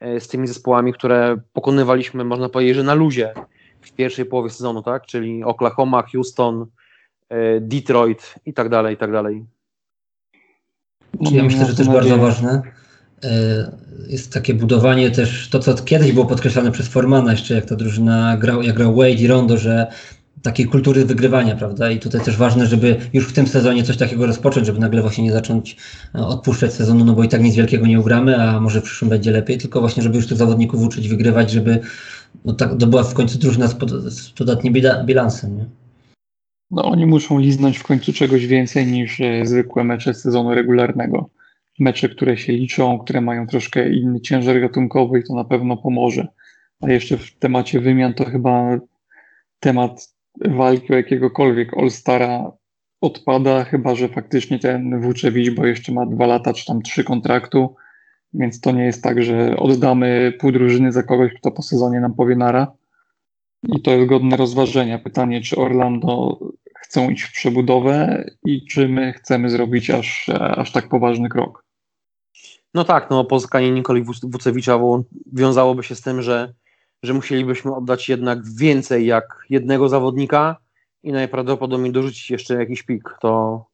z 0.00 0.28
tymi 0.28 0.46
zespołami, 0.46 0.92
które 0.92 1.36
pokonywaliśmy, 1.52 2.24
można 2.24 2.48
powiedzieć, 2.48 2.76
że 2.76 2.82
na 2.82 2.94
luzie 2.94 3.34
w 3.80 3.92
pierwszej 3.92 4.24
połowie 4.24 4.50
sezonu, 4.50 4.82
tak? 4.82 5.06
Czyli 5.06 5.44
Oklahoma, 5.44 6.02
Houston, 6.02 6.66
e, 7.28 7.60
Detroit 7.60 8.34
i 8.46 8.52
tak 8.52 8.68
dalej, 8.68 8.94
i 8.94 8.98
tak 8.98 9.12
dalej. 9.12 9.44
Ja 11.20 11.42
myślę, 11.42 11.66
że 11.66 11.74
też 11.74 11.88
bardzo 11.88 12.18
ważne, 12.18 12.62
jest 14.08 14.32
takie 14.32 14.54
budowanie 14.54 15.10
też, 15.10 15.48
to 15.48 15.58
co 15.58 15.74
kiedyś 15.74 16.12
było 16.12 16.26
podkreślane 16.26 16.72
przez 16.72 16.88
Formana 16.88 17.32
jeszcze, 17.32 17.54
jak 17.54 17.64
ta 17.64 17.76
drużyna 17.76 18.36
grał, 18.36 18.62
jak 18.62 18.76
grał 18.76 18.94
Wade 18.94 19.10
i 19.10 19.26
Rondo, 19.26 19.58
że 19.58 19.86
takiej 20.46 20.66
kultury 20.66 21.04
wygrywania, 21.04 21.56
prawda? 21.56 21.90
I 21.90 21.98
tutaj 21.98 22.20
też 22.20 22.36
ważne, 22.36 22.66
żeby 22.66 22.96
już 23.12 23.28
w 23.28 23.32
tym 23.32 23.46
sezonie 23.46 23.82
coś 23.82 23.96
takiego 23.96 24.26
rozpocząć, 24.26 24.66
żeby 24.66 24.78
nagle 24.78 25.02
właśnie 25.02 25.24
nie 25.24 25.32
zacząć 25.32 25.76
e, 26.14 26.18
odpuszczać 26.18 26.72
sezonu, 26.72 27.04
no 27.04 27.12
bo 27.12 27.24
i 27.24 27.28
tak 27.28 27.42
nic 27.42 27.54
wielkiego 27.54 27.86
nie 27.86 28.00
ugramy, 28.00 28.42
a 28.42 28.60
może 28.60 28.80
w 28.80 28.84
przyszłym 28.84 29.08
będzie 29.10 29.30
lepiej, 29.30 29.58
tylko 29.58 29.80
właśnie, 29.80 30.02
żeby 30.02 30.16
już 30.16 30.26
tych 30.26 30.38
zawodników 30.38 30.82
uczyć 30.82 31.08
wygrywać, 31.08 31.50
żeby 31.50 31.80
no 32.44 32.52
tak, 32.52 32.76
to 32.80 32.86
była 32.86 33.04
w 33.04 33.14
końcu 33.14 33.38
drużyna 33.38 33.68
z, 33.68 33.74
pod, 33.74 33.90
z 33.90 34.30
podatnim 34.30 34.74
bilansem, 35.04 35.56
nie? 35.56 35.64
No 36.70 36.84
oni 36.84 37.06
muszą 37.06 37.38
liznąć 37.38 37.78
w 37.78 37.82
końcu 37.82 38.12
czegoś 38.12 38.46
więcej 38.46 38.86
niż 38.86 39.20
e, 39.20 39.46
zwykłe 39.46 39.84
mecze 39.84 40.14
sezonu 40.14 40.54
regularnego. 40.54 41.30
Mecze, 41.78 42.08
które 42.08 42.36
się 42.36 42.52
liczą, 42.52 42.98
które 42.98 43.20
mają 43.20 43.46
troszkę 43.46 43.92
inny 43.92 44.20
ciężar 44.20 44.60
gatunkowy 44.60 45.18
i 45.18 45.24
to 45.24 45.34
na 45.34 45.44
pewno 45.44 45.76
pomoże. 45.76 46.26
A 46.80 46.90
jeszcze 46.90 47.16
w 47.16 47.38
temacie 47.38 47.80
wymian 47.80 48.14
to 48.14 48.24
chyba 48.24 48.78
temat 49.60 50.15
walki 50.44 50.92
o 50.92 50.96
jakiegokolwiek 50.96 51.78
All-Stara 51.78 52.52
odpada, 53.00 53.64
chyba 53.64 53.94
że 53.94 54.08
faktycznie 54.08 54.58
ten 54.58 55.00
Włóczewicz, 55.00 55.50
bo 55.50 55.66
jeszcze 55.66 55.92
ma 55.92 56.06
dwa 56.06 56.26
lata 56.26 56.52
czy 56.52 56.66
tam 56.66 56.82
trzy 56.82 57.04
kontraktu, 57.04 57.74
więc 58.34 58.60
to 58.60 58.72
nie 58.72 58.84
jest 58.84 59.02
tak, 59.02 59.22
że 59.22 59.56
oddamy 59.56 60.32
pół 60.40 60.52
drużyny 60.52 60.92
za 60.92 61.02
kogoś, 61.02 61.32
kto 61.34 61.50
po 61.50 61.62
sezonie 61.62 62.00
nam 62.00 62.14
powie 62.14 62.36
nara. 62.36 62.72
I 63.68 63.82
to 63.82 63.90
jest 63.90 64.08
godne 64.08 64.36
rozważenia. 64.36 64.98
Pytanie, 64.98 65.40
czy 65.40 65.56
Orlando 65.56 66.38
chcą 66.78 67.10
iść 67.10 67.22
w 67.22 67.32
przebudowę 67.32 68.24
i 68.44 68.66
czy 68.66 68.88
my 68.88 69.12
chcemy 69.12 69.50
zrobić 69.50 69.90
aż, 69.90 70.28
aż 70.38 70.72
tak 70.72 70.88
poważny 70.88 71.28
krok. 71.28 71.64
No 72.74 72.84
tak, 72.84 73.10
no 73.10 73.24
pozyskanie 73.24 73.70
Nikoli 73.70 74.04
Wucewicza 74.22 74.78
wiązałoby 75.32 75.82
się 75.82 75.94
z 75.94 76.00
tym, 76.00 76.22
że 76.22 76.54
że 77.02 77.14
musielibyśmy 77.14 77.74
oddać 77.74 78.08
jednak 78.08 78.38
więcej 78.48 79.06
jak 79.06 79.44
jednego 79.50 79.88
zawodnika 79.88 80.56
i 81.02 81.12
najprawdopodobniej 81.12 81.92
dorzucić 81.92 82.30
jeszcze 82.30 82.54
jakiś 82.54 82.82
pik. 82.82 83.14
To, 83.20 83.64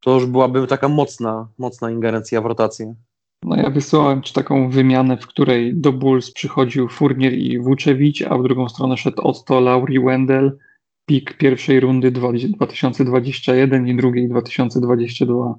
to 0.00 0.14
już 0.14 0.26
byłaby 0.26 0.66
taka 0.66 0.88
mocna, 0.88 1.48
mocna 1.58 1.90
ingerencja 1.90 2.40
w 2.40 2.46
rotację. 2.46 2.94
No 3.42 3.56
ja 3.56 3.70
wysłałem 3.70 4.22
Ci 4.22 4.34
taką 4.34 4.70
wymianę, 4.70 5.16
w 5.16 5.26
której 5.26 5.76
do 5.76 5.92
Bulls 5.92 6.30
przychodził 6.30 6.88
Furnier 6.88 7.32
i 7.32 7.58
Wuczewicz, 7.58 8.22
a 8.22 8.38
w 8.38 8.42
drugą 8.42 8.68
stronę 8.68 8.96
szedł 8.96 9.22
Otto, 9.22 9.60
Lauri, 9.60 10.00
Wendell, 10.00 10.58
pik 11.06 11.36
pierwszej 11.36 11.80
rundy 11.80 12.10
2021 12.10 13.88
i 13.88 13.96
drugiej 13.96 14.28
2022. 14.28 15.54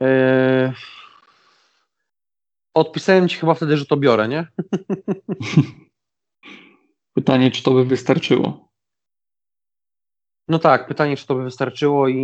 Eee, 0.00 0.49
Odpisałem 2.74 3.28
ci 3.28 3.36
chyba 3.36 3.54
wtedy, 3.54 3.76
że 3.76 3.86
to 3.86 3.96
biorę, 3.96 4.28
nie? 4.28 4.46
Pytanie, 7.14 7.50
czy 7.50 7.62
to 7.62 7.70
by 7.70 7.84
wystarczyło? 7.84 8.68
No 10.48 10.58
tak, 10.58 10.86
pytanie, 10.86 11.16
czy 11.16 11.26
to 11.26 11.34
by 11.34 11.44
wystarczyło 11.44 12.08
i. 12.08 12.20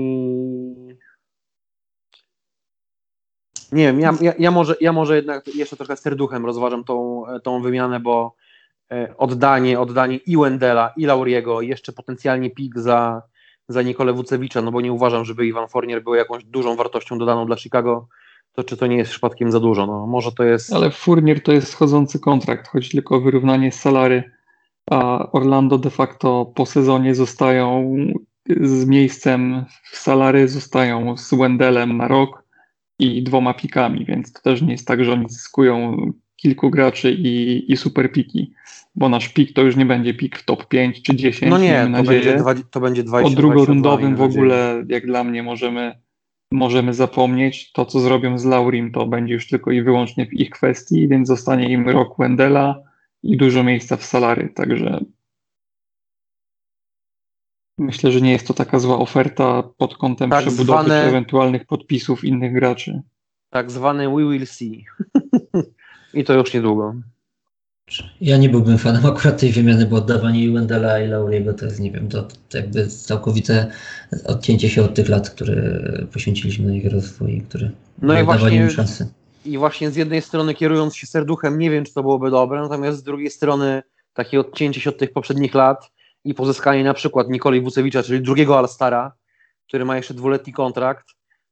Nie 3.73 3.87
wiem, 3.87 4.01
ja, 4.01 4.13
ja, 4.21 4.33
ja, 4.39 4.51
może, 4.51 4.77
ja 4.81 4.93
może 4.93 5.17
jednak 5.17 5.55
jeszcze 5.55 5.77
trochę 5.77 5.97
serduchem 5.97 6.47
rozważam 6.47 6.85
tą, 6.85 7.25
tą 7.43 7.63
wymianę, 7.63 8.01
bo 8.01 8.35
e, 8.93 9.17
oddanie, 9.17 9.81
oddanie 9.81 10.17
i 10.17 10.37
Wendela, 10.37 10.93
i 10.97 11.07
Lauriego, 11.07 11.61
jeszcze 11.61 11.93
potencjalnie 11.93 12.51
pik 12.51 12.79
za, 12.79 13.23
za 13.69 13.83
Nikolę 13.83 14.13
Wucewicza, 14.13 14.63
no 14.63 14.73
bo 14.73 14.81
nie 14.81 14.93
uważam, 14.93 15.25
żeby 15.25 15.47
Iwan 15.47 15.69
Fournier 15.69 16.03
był 16.03 16.15
jakąś 16.15 16.45
dużą 16.45 16.77
wartością 16.77 17.19
dodaną 17.19 17.47
dla 17.47 17.57
Chicago 17.57 18.09
to 18.57 18.65
czy 18.65 18.77
to 18.77 18.87
nie 18.87 18.97
jest 18.97 19.11
przypadkiem 19.11 19.53
za 19.53 19.61
dużo? 19.61 19.87
No, 19.87 20.07
może 20.07 20.33
to 20.33 20.45
jest. 20.45 20.73
Ale 20.73 20.91
Furnier 20.91 21.43
to 21.43 21.53
jest 21.53 21.69
schodzący 21.69 22.21
kontrakt, 22.21 22.69
chodzi 22.69 22.91
tylko 22.91 23.17
o 23.17 23.21
wyrównanie 23.21 23.73
salary, 23.73 24.31
a 24.91 25.31
Orlando 25.33 25.79
de 25.79 25.91
facto 25.91 26.53
po 26.55 26.67
sezonie 26.67 27.15
zostają 27.15 27.97
z 28.61 28.87
miejscem 28.87 29.65
w 29.93 29.97
salary, 29.97 30.49
zostają 30.49 31.17
z 31.17 31.35
Wendelem 31.35 31.97
na 31.97 32.09
rok 32.09 32.45
i 32.99 33.23
dwoma 33.23 33.55
pikami, 33.55 34.05
więc 34.05 34.33
to 34.33 34.41
też 34.43 34.63
nie 34.63 34.73
jest 34.73 34.87
tak, 34.87 35.05
że 35.05 35.13
oni 35.13 35.29
zyskują 35.29 35.97
kilku 36.37 36.71
graczy 36.71 37.13
i, 37.13 37.65
i 37.73 37.77
super 37.77 38.13
piki, 38.13 38.53
bo 38.95 39.09
nasz 39.09 39.29
pik 39.29 39.53
to 39.53 39.63
już 39.63 39.77
nie 39.77 39.87
będzie 39.87 40.15
pik 40.15 40.39
w 40.39 40.45
top 40.45 40.69
5 40.69 41.03
czy 41.03 41.17
10. 41.17 41.51
No 41.51 41.59
nie, 41.59 41.91
to 41.97 42.03
będzie, 42.03 42.37
dwa, 42.37 42.55
to 42.71 42.81
będzie 42.81 43.03
20. 43.03 43.33
O 43.33 43.37
drugorundowym 43.37 44.17
w 44.17 44.23
ogóle, 44.23 44.85
jak 44.89 45.07
dla 45.07 45.25
mnie, 45.25 45.43
możemy 45.43 46.06
możemy 46.53 46.95
zapomnieć. 46.95 47.73
To, 47.73 47.87
co 47.87 48.01
zrobią 48.01 48.39
z 48.39 48.45
Laurim, 48.45 48.93
to 48.93 49.07
będzie 49.07 49.35
już 49.35 49.49
tylko 49.49 49.71
i 49.71 49.83
wyłącznie 49.83 50.27
w 50.27 50.33
ich 50.33 50.51
kwestii, 50.51 51.09
więc 51.09 51.29
zostanie 51.29 51.69
im 51.69 51.89
rok 51.89 52.15
Wendela 52.19 52.83
i 53.23 53.37
dużo 53.37 53.65
miejsca 53.65 53.97
w 53.97 54.05
salary. 54.05 54.53
Także 54.55 55.01
myślę, 57.79 58.13
że 58.13 58.21
nie 58.21 58.33
jest 58.33 58.47
to 58.47 58.55
taka 58.55 58.79
zła 58.79 58.99
oferta 58.99 59.63
pod 59.63 59.97
kątem 59.97 60.31
tak 60.31 60.41
przebudowy 60.41 60.85
zwane, 60.85 61.03
czy 61.03 61.09
ewentualnych 61.09 61.67
podpisów 61.67 62.25
innych 62.25 62.55
graczy. 62.55 63.03
Tak 63.51 63.71
zwane 63.71 64.09
we 64.09 64.31
will 64.31 64.47
see. 64.47 64.85
I 66.15 66.25
to 66.25 66.35
już 66.35 66.55
niedługo. 66.55 66.95
Ja 68.21 68.37
nie 68.37 68.49
byłbym 68.49 68.79
fanem 68.79 69.07
akurat 69.07 69.41
tej 69.41 69.53
wymiany, 69.53 69.87
bo 69.87 69.97
oddawanie 69.97 70.51
Wendela 70.51 71.01
i 71.01 71.09
Lauriego 71.09 71.55
to 71.55 71.65
jest, 71.65 71.81
nie 71.81 71.91
wiem, 71.91 72.09
to, 72.09 72.29
to 72.49 72.59
jakby 72.59 72.87
całkowite 72.87 73.71
odcięcie 74.25 74.71
się 74.71 74.83
od 74.85 74.95
tych 74.95 75.09
lat, 75.09 75.31
które 75.31 75.81
poświęciliśmy 76.13 76.67
na 76.67 76.75
ich 76.75 76.93
rozwój, 76.93 77.43
które 77.49 77.71
no 78.03 78.21
i 78.21 78.25
właśnie, 78.25 78.57
im 78.57 78.71
szansy. 78.71 79.09
I 79.45 79.59
właśnie 79.59 79.91
z 79.91 79.97
jednej 79.97 80.23
strony 80.23 80.55
kierując 80.55 80.97
się 80.97 81.07
serduchem, 81.07 81.59
nie 81.59 81.71
wiem, 81.71 81.85
czy 81.85 81.95
to 81.95 82.03
byłoby 82.03 82.31
dobre, 82.31 82.61
natomiast 82.61 82.99
z 82.99 83.03
drugiej 83.03 83.31
strony 83.31 83.83
takie 84.15 84.41
odcięcie 84.41 84.81
się 84.81 84.91
od 84.91 84.99
tych 84.99 85.13
poprzednich 85.13 85.55
lat 85.55 85.91
i 86.25 86.35
pozyskanie 86.35 86.85
na 86.85 86.95
przykład 86.95 87.29
Nikoli 87.29 87.61
Wucewicza, 87.61 88.03
czyli 88.03 88.21
drugiego 88.21 88.59
Alstara, 88.59 89.13
który 89.69 89.85
ma 89.85 89.97
jeszcze 89.97 90.15
dwuletni 90.15 90.53
kontrakt, 90.53 91.07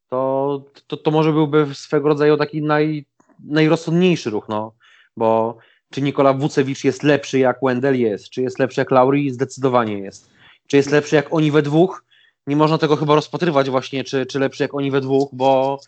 to, 0.09 0.65
to, 0.87 0.97
to 0.97 1.11
może 1.11 1.33
byłby 1.33 1.67
swego 1.75 2.09
rodzaju 2.09 2.37
taki 2.37 2.63
naj, 2.63 3.07
najrozsądniejszy 3.45 4.31
ruch, 4.31 4.49
no, 4.49 4.75
bo 5.17 5.59
czy 5.95 6.03
Nikola 6.03 6.33
Wucewicz 6.33 6.85
jest 6.85 7.03
lepszy 7.03 7.39
jak 7.39 7.59
Wendell 7.63 8.01
jest, 8.01 8.31
czy 8.31 8.43
jest 8.43 8.59
lepszy 8.59 8.81
jak 8.81 8.91
Lauri, 8.91 9.31
zdecydowanie 9.31 9.99
jest. 9.99 10.31
Czy 10.67 10.77
jest 10.77 10.91
lepszy 10.91 11.17
jak 11.17 11.35
oni 11.35 11.51
we 11.51 11.63
dwóch? 11.63 12.05
Nie 12.47 12.57
można 12.57 12.79
tego 12.79 12.97
chyba 12.97 13.15
rozpatrywać 13.15 13.71
właśnie, 13.71 14.05
czy, 14.05 14.27
czy 14.27 14.39
lepszy 14.39 14.63
jak 14.63 14.75
oni 14.75 14.91
we 14.91 15.01
dwóch, 15.01 15.29
bo, 15.33 15.81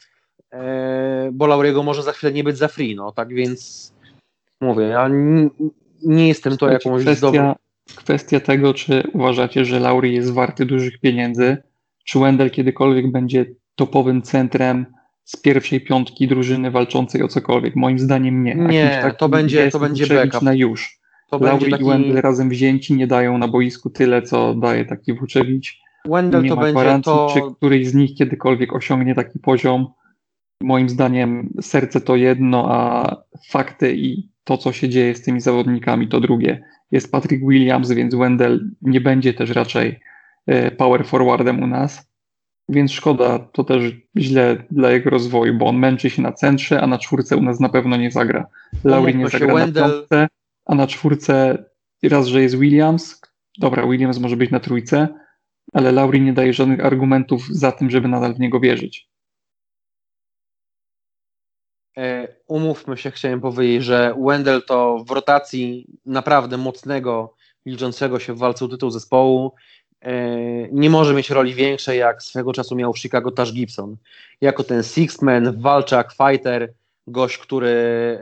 e, 0.52 1.30
bo 1.32 1.46
Lauriego 1.46 1.82
może 1.82 2.02
za 2.02 2.12
chwilę 2.12 2.32
nie 2.32 2.44
być 2.44 2.58
za 2.58 2.68
free, 2.68 2.96
no 2.96 3.12
tak 3.12 3.28
więc 3.28 3.92
mówię, 4.60 4.84
ja 4.84 5.08
nie, 5.08 5.48
nie 6.02 6.28
jestem 6.28 6.56
to 6.56 6.68
jakąś 6.68 7.02
kwestia, 7.02 7.26
dobrą... 7.26 7.54
Kwestia 7.96 8.40
tego, 8.40 8.74
czy 8.74 9.02
uważacie, 9.12 9.64
że 9.64 9.80
Lauri 9.80 10.14
jest 10.14 10.32
warty 10.32 10.66
dużych 10.66 11.00
pieniędzy, 11.00 11.56
czy 12.04 12.18
Wendell 12.18 12.50
kiedykolwiek 12.50 13.10
będzie 13.12 13.46
topowym 13.74 14.22
centrem 14.22 14.86
z 15.26 15.36
pierwszej 15.36 15.80
piątki 15.80 16.28
drużyny 16.28 16.70
walczącej 16.70 17.22
o 17.22 17.28
cokolwiek. 17.28 17.76
Moim 17.76 17.98
zdaniem 17.98 18.44
nie. 18.44 18.54
Nie, 18.54 19.14
to 19.18 19.28
będzie, 19.28 19.70
to 19.70 19.80
będzie 19.80 20.06
backup. 20.06 20.42
na 20.42 20.54
już. 20.54 21.00
To 21.30 21.38
Lauri 21.38 21.70
taki... 21.70 21.84
i 21.84 21.86
Wendell 21.86 22.22
razem 22.22 22.48
wzięci 22.48 22.94
nie 22.94 23.06
dają 23.06 23.38
na 23.38 23.48
boisku 23.48 23.90
tyle, 23.90 24.22
co 24.22 24.54
daje 24.54 24.84
taki 24.84 25.14
Wuczewicz. 25.14 25.78
Wendell 26.08 26.42
nie 26.42 26.48
to 26.48 26.56
ma 26.56 26.62
będzie 26.62 26.72
gwarancji, 26.72 27.12
to... 27.12 27.30
czy 27.34 27.40
któryś 27.56 27.88
z 27.88 27.94
nich 27.94 28.14
kiedykolwiek 28.14 28.72
osiągnie 28.74 29.14
taki 29.14 29.38
poziom. 29.38 29.86
Moim 30.62 30.88
zdaniem 30.88 31.52
serce 31.60 32.00
to 32.00 32.16
jedno, 32.16 32.66
a 32.70 33.16
fakty 33.48 33.96
i 33.96 34.28
to, 34.44 34.58
co 34.58 34.72
się 34.72 34.88
dzieje 34.88 35.14
z 35.14 35.22
tymi 35.22 35.40
zawodnikami, 35.40 36.08
to 36.08 36.20
drugie. 36.20 36.64
Jest 36.90 37.12
Patrick 37.12 37.44
Williams, 37.48 37.92
więc 37.92 38.14
Wendell 38.14 38.70
nie 38.82 39.00
będzie 39.00 39.34
też 39.34 39.50
raczej 39.50 40.00
e, 40.46 40.70
power 40.70 41.06
forwardem 41.06 41.62
u 41.62 41.66
nas. 41.66 42.08
Więc 42.68 42.92
szkoda, 42.92 43.38
to 43.38 43.64
też 43.64 43.92
źle 44.16 44.64
dla 44.70 44.90
jego 44.90 45.10
rozwoju, 45.10 45.54
bo 45.54 45.66
on 45.66 45.76
męczy 45.76 46.10
się 46.10 46.22
na 46.22 46.32
centrze, 46.32 46.80
a 46.80 46.86
na 46.86 46.98
czwórce 46.98 47.36
u 47.36 47.42
nas 47.42 47.60
na 47.60 47.68
pewno 47.68 47.96
nie 47.96 48.10
zagra. 48.10 48.46
Lauri 48.84 49.16
nie 49.16 49.28
zagra 49.28 49.54
Wendell... 49.54 49.82
na 49.82 49.88
piątce, 49.88 50.28
a 50.64 50.74
na 50.74 50.86
czwórce 50.86 51.64
raz, 52.02 52.26
że 52.26 52.42
jest 52.42 52.58
Williams. 52.58 53.20
Dobra, 53.58 53.86
Williams 53.86 54.18
może 54.18 54.36
być 54.36 54.50
na 54.50 54.60
trójce, 54.60 55.08
ale 55.72 55.92
Lauri 55.92 56.20
nie 56.20 56.32
daje 56.32 56.52
żadnych 56.52 56.84
argumentów 56.84 57.46
za 57.50 57.72
tym, 57.72 57.90
żeby 57.90 58.08
nadal 58.08 58.34
w 58.34 58.40
niego 58.40 58.60
wierzyć. 58.60 59.08
E, 61.96 62.28
umówmy 62.46 62.96
się, 62.96 63.10
chciałem 63.10 63.40
powiedzieć, 63.40 63.84
że 63.84 64.14
Wendell 64.26 64.62
to 64.62 65.04
w 65.08 65.10
rotacji 65.10 65.86
naprawdę 66.06 66.56
mocnego, 66.56 67.34
liczącego 67.66 68.18
się 68.18 68.34
w 68.34 68.38
walce 68.38 68.64
o 68.64 68.68
tytuł 68.68 68.90
zespołu 68.90 69.52
nie 70.72 70.90
może 70.90 71.14
mieć 71.14 71.30
roli 71.30 71.54
większej, 71.54 71.98
jak 71.98 72.22
swego 72.22 72.52
czasu 72.52 72.76
miał 72.76 72.92
w 72.92 72.98
Chicago 72.98 73.30
Tash 73.30 73.52
Gibson. 73.52 73.96
Jako 74.40 74.64
ten 74.64 74.82
six-man, 74.82 75.60
walczak, 75.60 76.12
fighter, 76.12 76.72
gość, 77.06 77.38
który 77.38 77.68
e, 77.68 78.18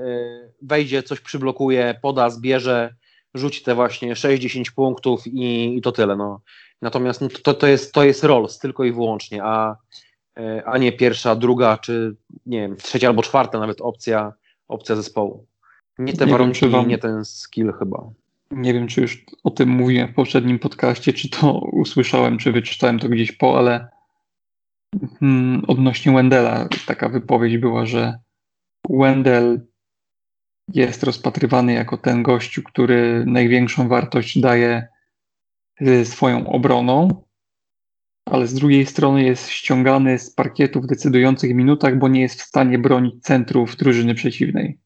wejdzie, 0.62 1.02
coś 1.02 1.20
przyblokuje, 1.20 1.98
poda, 2.02 2.30
zbierze, 2.30 2.94
rzuci 3.34 3.62
te 3.62 3.74
właśnie 3.74 4.14
6-10 4.14 4.72
punktów 4.74 5.26
i, 5.26 5.76
i, 5.76 5.82
to 5.82 5.92
tyle. 5.92 6.16
No. 6.16 6.40
Natomiast 6.82 7.20
no, 7.20 7.28
to, 7.42 7.54
to, 7.54 7.66
jest, 7.66 7.92
to 7.92 8.04
jest 8.04 8.24
Rolls 8.24 8.58
tylko 8.58 8.84
i 8.84 8.92
wyłącznie, 8.92 9.44
a 9.44 9.76
e, 10.38 10.62
a 10.66 10.78
nie 10.78 10.92
pierwsza, 10.92 11.34
druga, 11.34 11.78
czy 11.78 12.16
nie 12.46 12.60
wiem, 12.60 12.76
trzecia 12.76 13.08
albo 13.08 13.22
czwarta 13.22 13.58
nawet 13.58 13.80
opcja, 13.80 14.32
opcja 14.68 14.96
zespołu. 14.96 15.46
Nie 15.98 16.12
te 16.12 16.26
Nie 16.26 16.32
warunki, 16.32 16.68
wam- 16.68 16.88
nie 16.88 16.98
ten 16.98 17.24
skill 17.24 17.72
chyba. 17.78 18.10
Nie 18.56 18.74
wiem, 18.74 18.86
czy 18.86 19.00
już 19.00 19.24
o 19.44 19.50
tym 19.50 19.68
mówiłem 19.68 20.08
w 20.08 20.14
poprzednim 20.14 20.58
podcaście, 20.58 21.12
czy 21.12 21.28
to 21.28 21.58
usłyszałem, 21.58 22.38
czy 22.38 22.52
wyczytałem 22.52 22.98
to 22.98 23.08
gdzieś 23.08 23.32
po, 23.32 23.58
ale 23.58 23.88
mm, 25.22 25.62
odnośnie 25.68 26.12
Wendela 26.12 26.68
taka 26.86 27.08
wypowiedź 27.08 27.58
była, 27.58 27.86
że 27.86 28.18
Wendell 28.90 29.66
jest 30.68 31.02
rozpatrywany 31.02 31.72
jako 31.72 31.96
ten 31.96 32.22
gościu, 32.22 32.62
który 32.62 33.24
największą 33.26 33.88
wartość 33.88 34.38
daje 34.38 34.88
y, 35.80 36.04
swoją 36.04 36.46
obroną, 36.46 37.24
ale 38.26 38.46
z 38.46 38.54
drugiej 38.54 38.86
strony 38.86 39.22
jest 39.22 39.48
ściągany 39.48 40.18
z 40.18 40.34
parkietu 40.34 40.80
w 40.80 40.86
decydujących 40.86 41.54
minutach, 41.54 41.98
bo 41.98 42.08
nie 42.08 42.20
jest 42.20 42.42
w 42.42 42.46
stanie 42.46 42.78
bronić 42.78 43.22
centrów 43.22 43.76
drużyny 43.76 44.14
przeciwnej. 44.14 44.78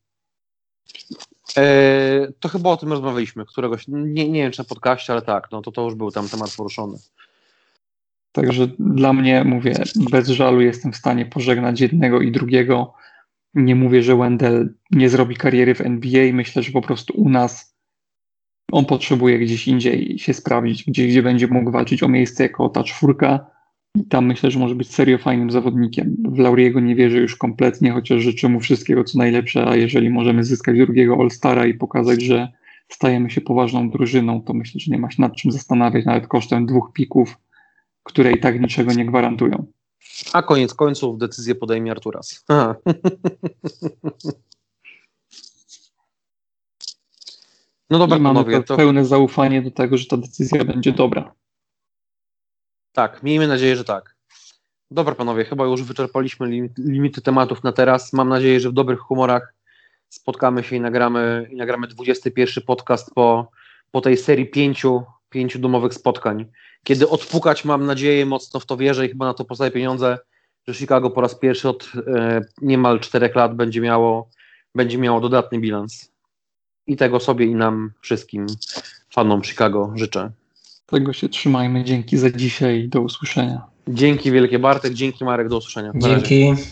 E, 1.58 2.32
to 2.40 2.48
chyba 2.48 2.70
o 2.70 2.76
tym 2.76 2.92
rozmawialiśmy 2.92 3.46
któregoś, 3.46 3.88
nie, 3.88 4.28
nie 4.28 4.42
wiem 4.42 4.52
czy 4.52 4.60
na 4.60 4.64
podcaście, 4.64 5.12
ale 5.12 5.22
tak, 5.22 5.48
no 5.52 5.62
to 5.62 5.72
to 5.72 5.84
już 5.84 5.94
był 5.94 6.10
tam 6.10 6.28
temat 6.28 6.54
poruszony. 6.56 6.98
Także 8.32 8.68
dla 8.78 9.12
mnie, 9.12 9.44
mówię, 9.44 9.74
bez 10.10 10.28
żalu 10.28 10.60
jestem 10.60 10.92
w 10.92 10.96
stanie 10.96 11.26
pożegnać 11.26 11.80
jednego 11.80 12.20
i 12.20 12.32
drugiego. 12.32 12.94
Nie 13.54 13.74
mówię, 13.74 14.02
że 14.02 14.16
Wendell 14.16 14.74
nie 14.90 15.08
zrobi 15.08 15.36
kariery 15.36 15.74
w 15.74 15.80
NBA. 15.80 16.32
Myślę, 16.32 16.62
że 16.62 16.72
po 16.72 16.82
prostu 16.82 17.14
u 17.16 17.28
nas 17.28 17.74
on 18.72 18.84
potrzebuje 18.84 19.38
gdzieś 19.38 19.68
indziej 19.68 20.18
się 20.18 20.34
sprawdzić, 20.34 20.84
gdzie, 20.84 21.06
gdzie 21.06 21.22
będzie 21.22 21.46
mógł 21.46 21.70
walczyć 21.70 22.02
o 22.02 22.08
miejsce 22.08 22.42
jako 22.42 22.68
ta 22.68 22.84
czwórka. 22.84 23.46
I 24.00 24.04
tam 24.04 24.26
myślę, 24.26 24.50
że 24.50 24.58
może 24.58 24.74
być 24.74 24.90
serio 24.90 25.18
fajnym 25.18 25.50
zawodnikiem. 25.50 26.16
W 26.28 26.38
Lauriego 26.38 26.80
nie 26.80 26.94
wierzę 26.94 27.18
już 27.18 27.36
kompletnie, 27.36 27.92
chociaż 27.92 28.22
życzę 28.22 28.48
mu 28.48 28.60
wszystkiego 28.60 29.04
co 29.04 29.18
najlepsze, 29.18 29.68
a 29.68 29.76
jeżeli 29.76 30.10
możemy 30.10 30.44
zyskać 30.44 30.78
drugiego 30.78 31.16
All-Stara 31.20 31.66
i 31.66 31.74
pokazać, 31.74 32.22
że 32.22 32.48
stajemy 32.88 33.30
się 33.30 33.40
poważną 33.40 33.90
drużyną, 33.90 34.42
to 34.42 34.54
myślę, 34.54 34.80
że 34.80 34.90
nie 34.90 34.98
ma 34.98 35.10
się 35.10 35.22
nad 35.22 35.36
czym 35.36 35.52
zastanawiać, 35.52 36.04
nawet 36.04 36.26
kosztem 36.26 36.66
dwóch 36.66 36.92
pików 36.92 37.36
które 38.08 38.32
i 38.32 38.40
tak 38.40 38.60
niczego 38.60 38.92
nie 38.92 39.06
gwarantują. 39.06 39.66
A 40.32 40.42
koniec 40.42 40.74
końców 40.74 41.18
decyzję 41.18 41.54
podejmie 41.54 41.90
Arturas. 41.90 42.44
Aha. 42.48 42.74
No 47.90 47.98
dobra, 47.98 48.16
I 48.16 48.20
mamy 48.20 48.34
panowie, 48.34 48.62
to 48.62 48.76
pełne 48.76 49.04
zaufanie 49.04 49.62
do 49.62 49.70
tego, 49.70 49.96
że 49.96 50.06
ta 50.06 50.16
decyzja 50.16 50.64
będzie 50.64 50.92
dobra. 50.92 51.34
Tak, 52.98 53.22
miejmy 53.22 53.48
nadzieję, 53.48 53.76
że 53.76 53.84
tak. 53.84 54.16
Dobra, 54.90 55.14
panowie, 55.14 55.44
chyba 55.44 55.64
już 55.64 55.82
wyczerpaliśmy 55.82 56.46
lim- 56.46 56.68
limity 56.78 57.22
tematów 57.22 57.64
na 57.64 57.72
teraz. 57.72 58.12
Mam 58.12 58.28
nadzieję, 58.28 58.60
że 58.60 58.70
w 58.70 58.72
dobrych 58.72 58.98
humorach 58.98 59.54
spotkamy 60.08 60.64
się 60.64 60.76
i 60.76 60.80
nagramy, 60.80 61.48
i 61.50 61.56
nagramy 61.56 61.86
21 61.86 62.64
podcast 62.64 63.14
po, 63.14 63.50
po 63.90 64.00
tej 64.00 64.16
serii 64.16 64.46
pięciu, 64.46 65.02
pięciu 65.30 65.58
domowych 65.58 65.94
spotkań. 65.94 66.46
Kiedy 66.84 67.08
odpukać, 67.08 67.64
mam 67.64 67.86
nadzieję, 67.86 68.26
mocno 68.26 68.60
w 68.60 68.66
to 68.66 68.76
wierzę 68.76 69.06
i 69.06 69.08
chyba 69.08 69.26
na 69.26 69.34
to 69.34 69.44
postawię 69.44 69.70
pieniądze, 69.70 70.18
że 70.68 70.74
Chicago 70.74 71.10
po 71.10 71.20
raz 71.20 71.34
pierwszy 71.34 71.68
od 71.68 71.92
e, 72.06 72.40
niemal 72.62 73.00
czterech 73.00 73.34
lat 73.34 73.54
będzie 73.56 73.80
miało, 73.80 74.30
będzie 74.74 74.98
miało 74.98 75.20
dodatny 75.20 75.58
bilans. 75.58 76.12
I 76.86 76.96
tego 76.96 77.20
sobie 77.20 77.46
i 77.46 77.54
nam 77.54 77.92
wszystkim 78.00 78.46
fanom 79.10 79.42
Chicago 79.44 79.92
życzę. 79.94 80.30
Tego 80.90 81.12
się 81.12 81.28
trzymajmy. 81.28 81.84
Dzięki 81.84 82.16
za 82.16 82.30
dzisiaj 82.30 82.88
do 82.88 83.00
usłyszenia. 83.00 83.62
Dzięki 83.88 84.32
wielkie 84.32 84.58
Bartek, 84.58 84.94
dzięki 84.94 85.24
Marek, 85.24 85.48
do 85.48 85.56
usłyszenia. 85.56 85.92
Na 85.94 86.08
razie. 86.08 86.28
Dzięki. 86.28 86.62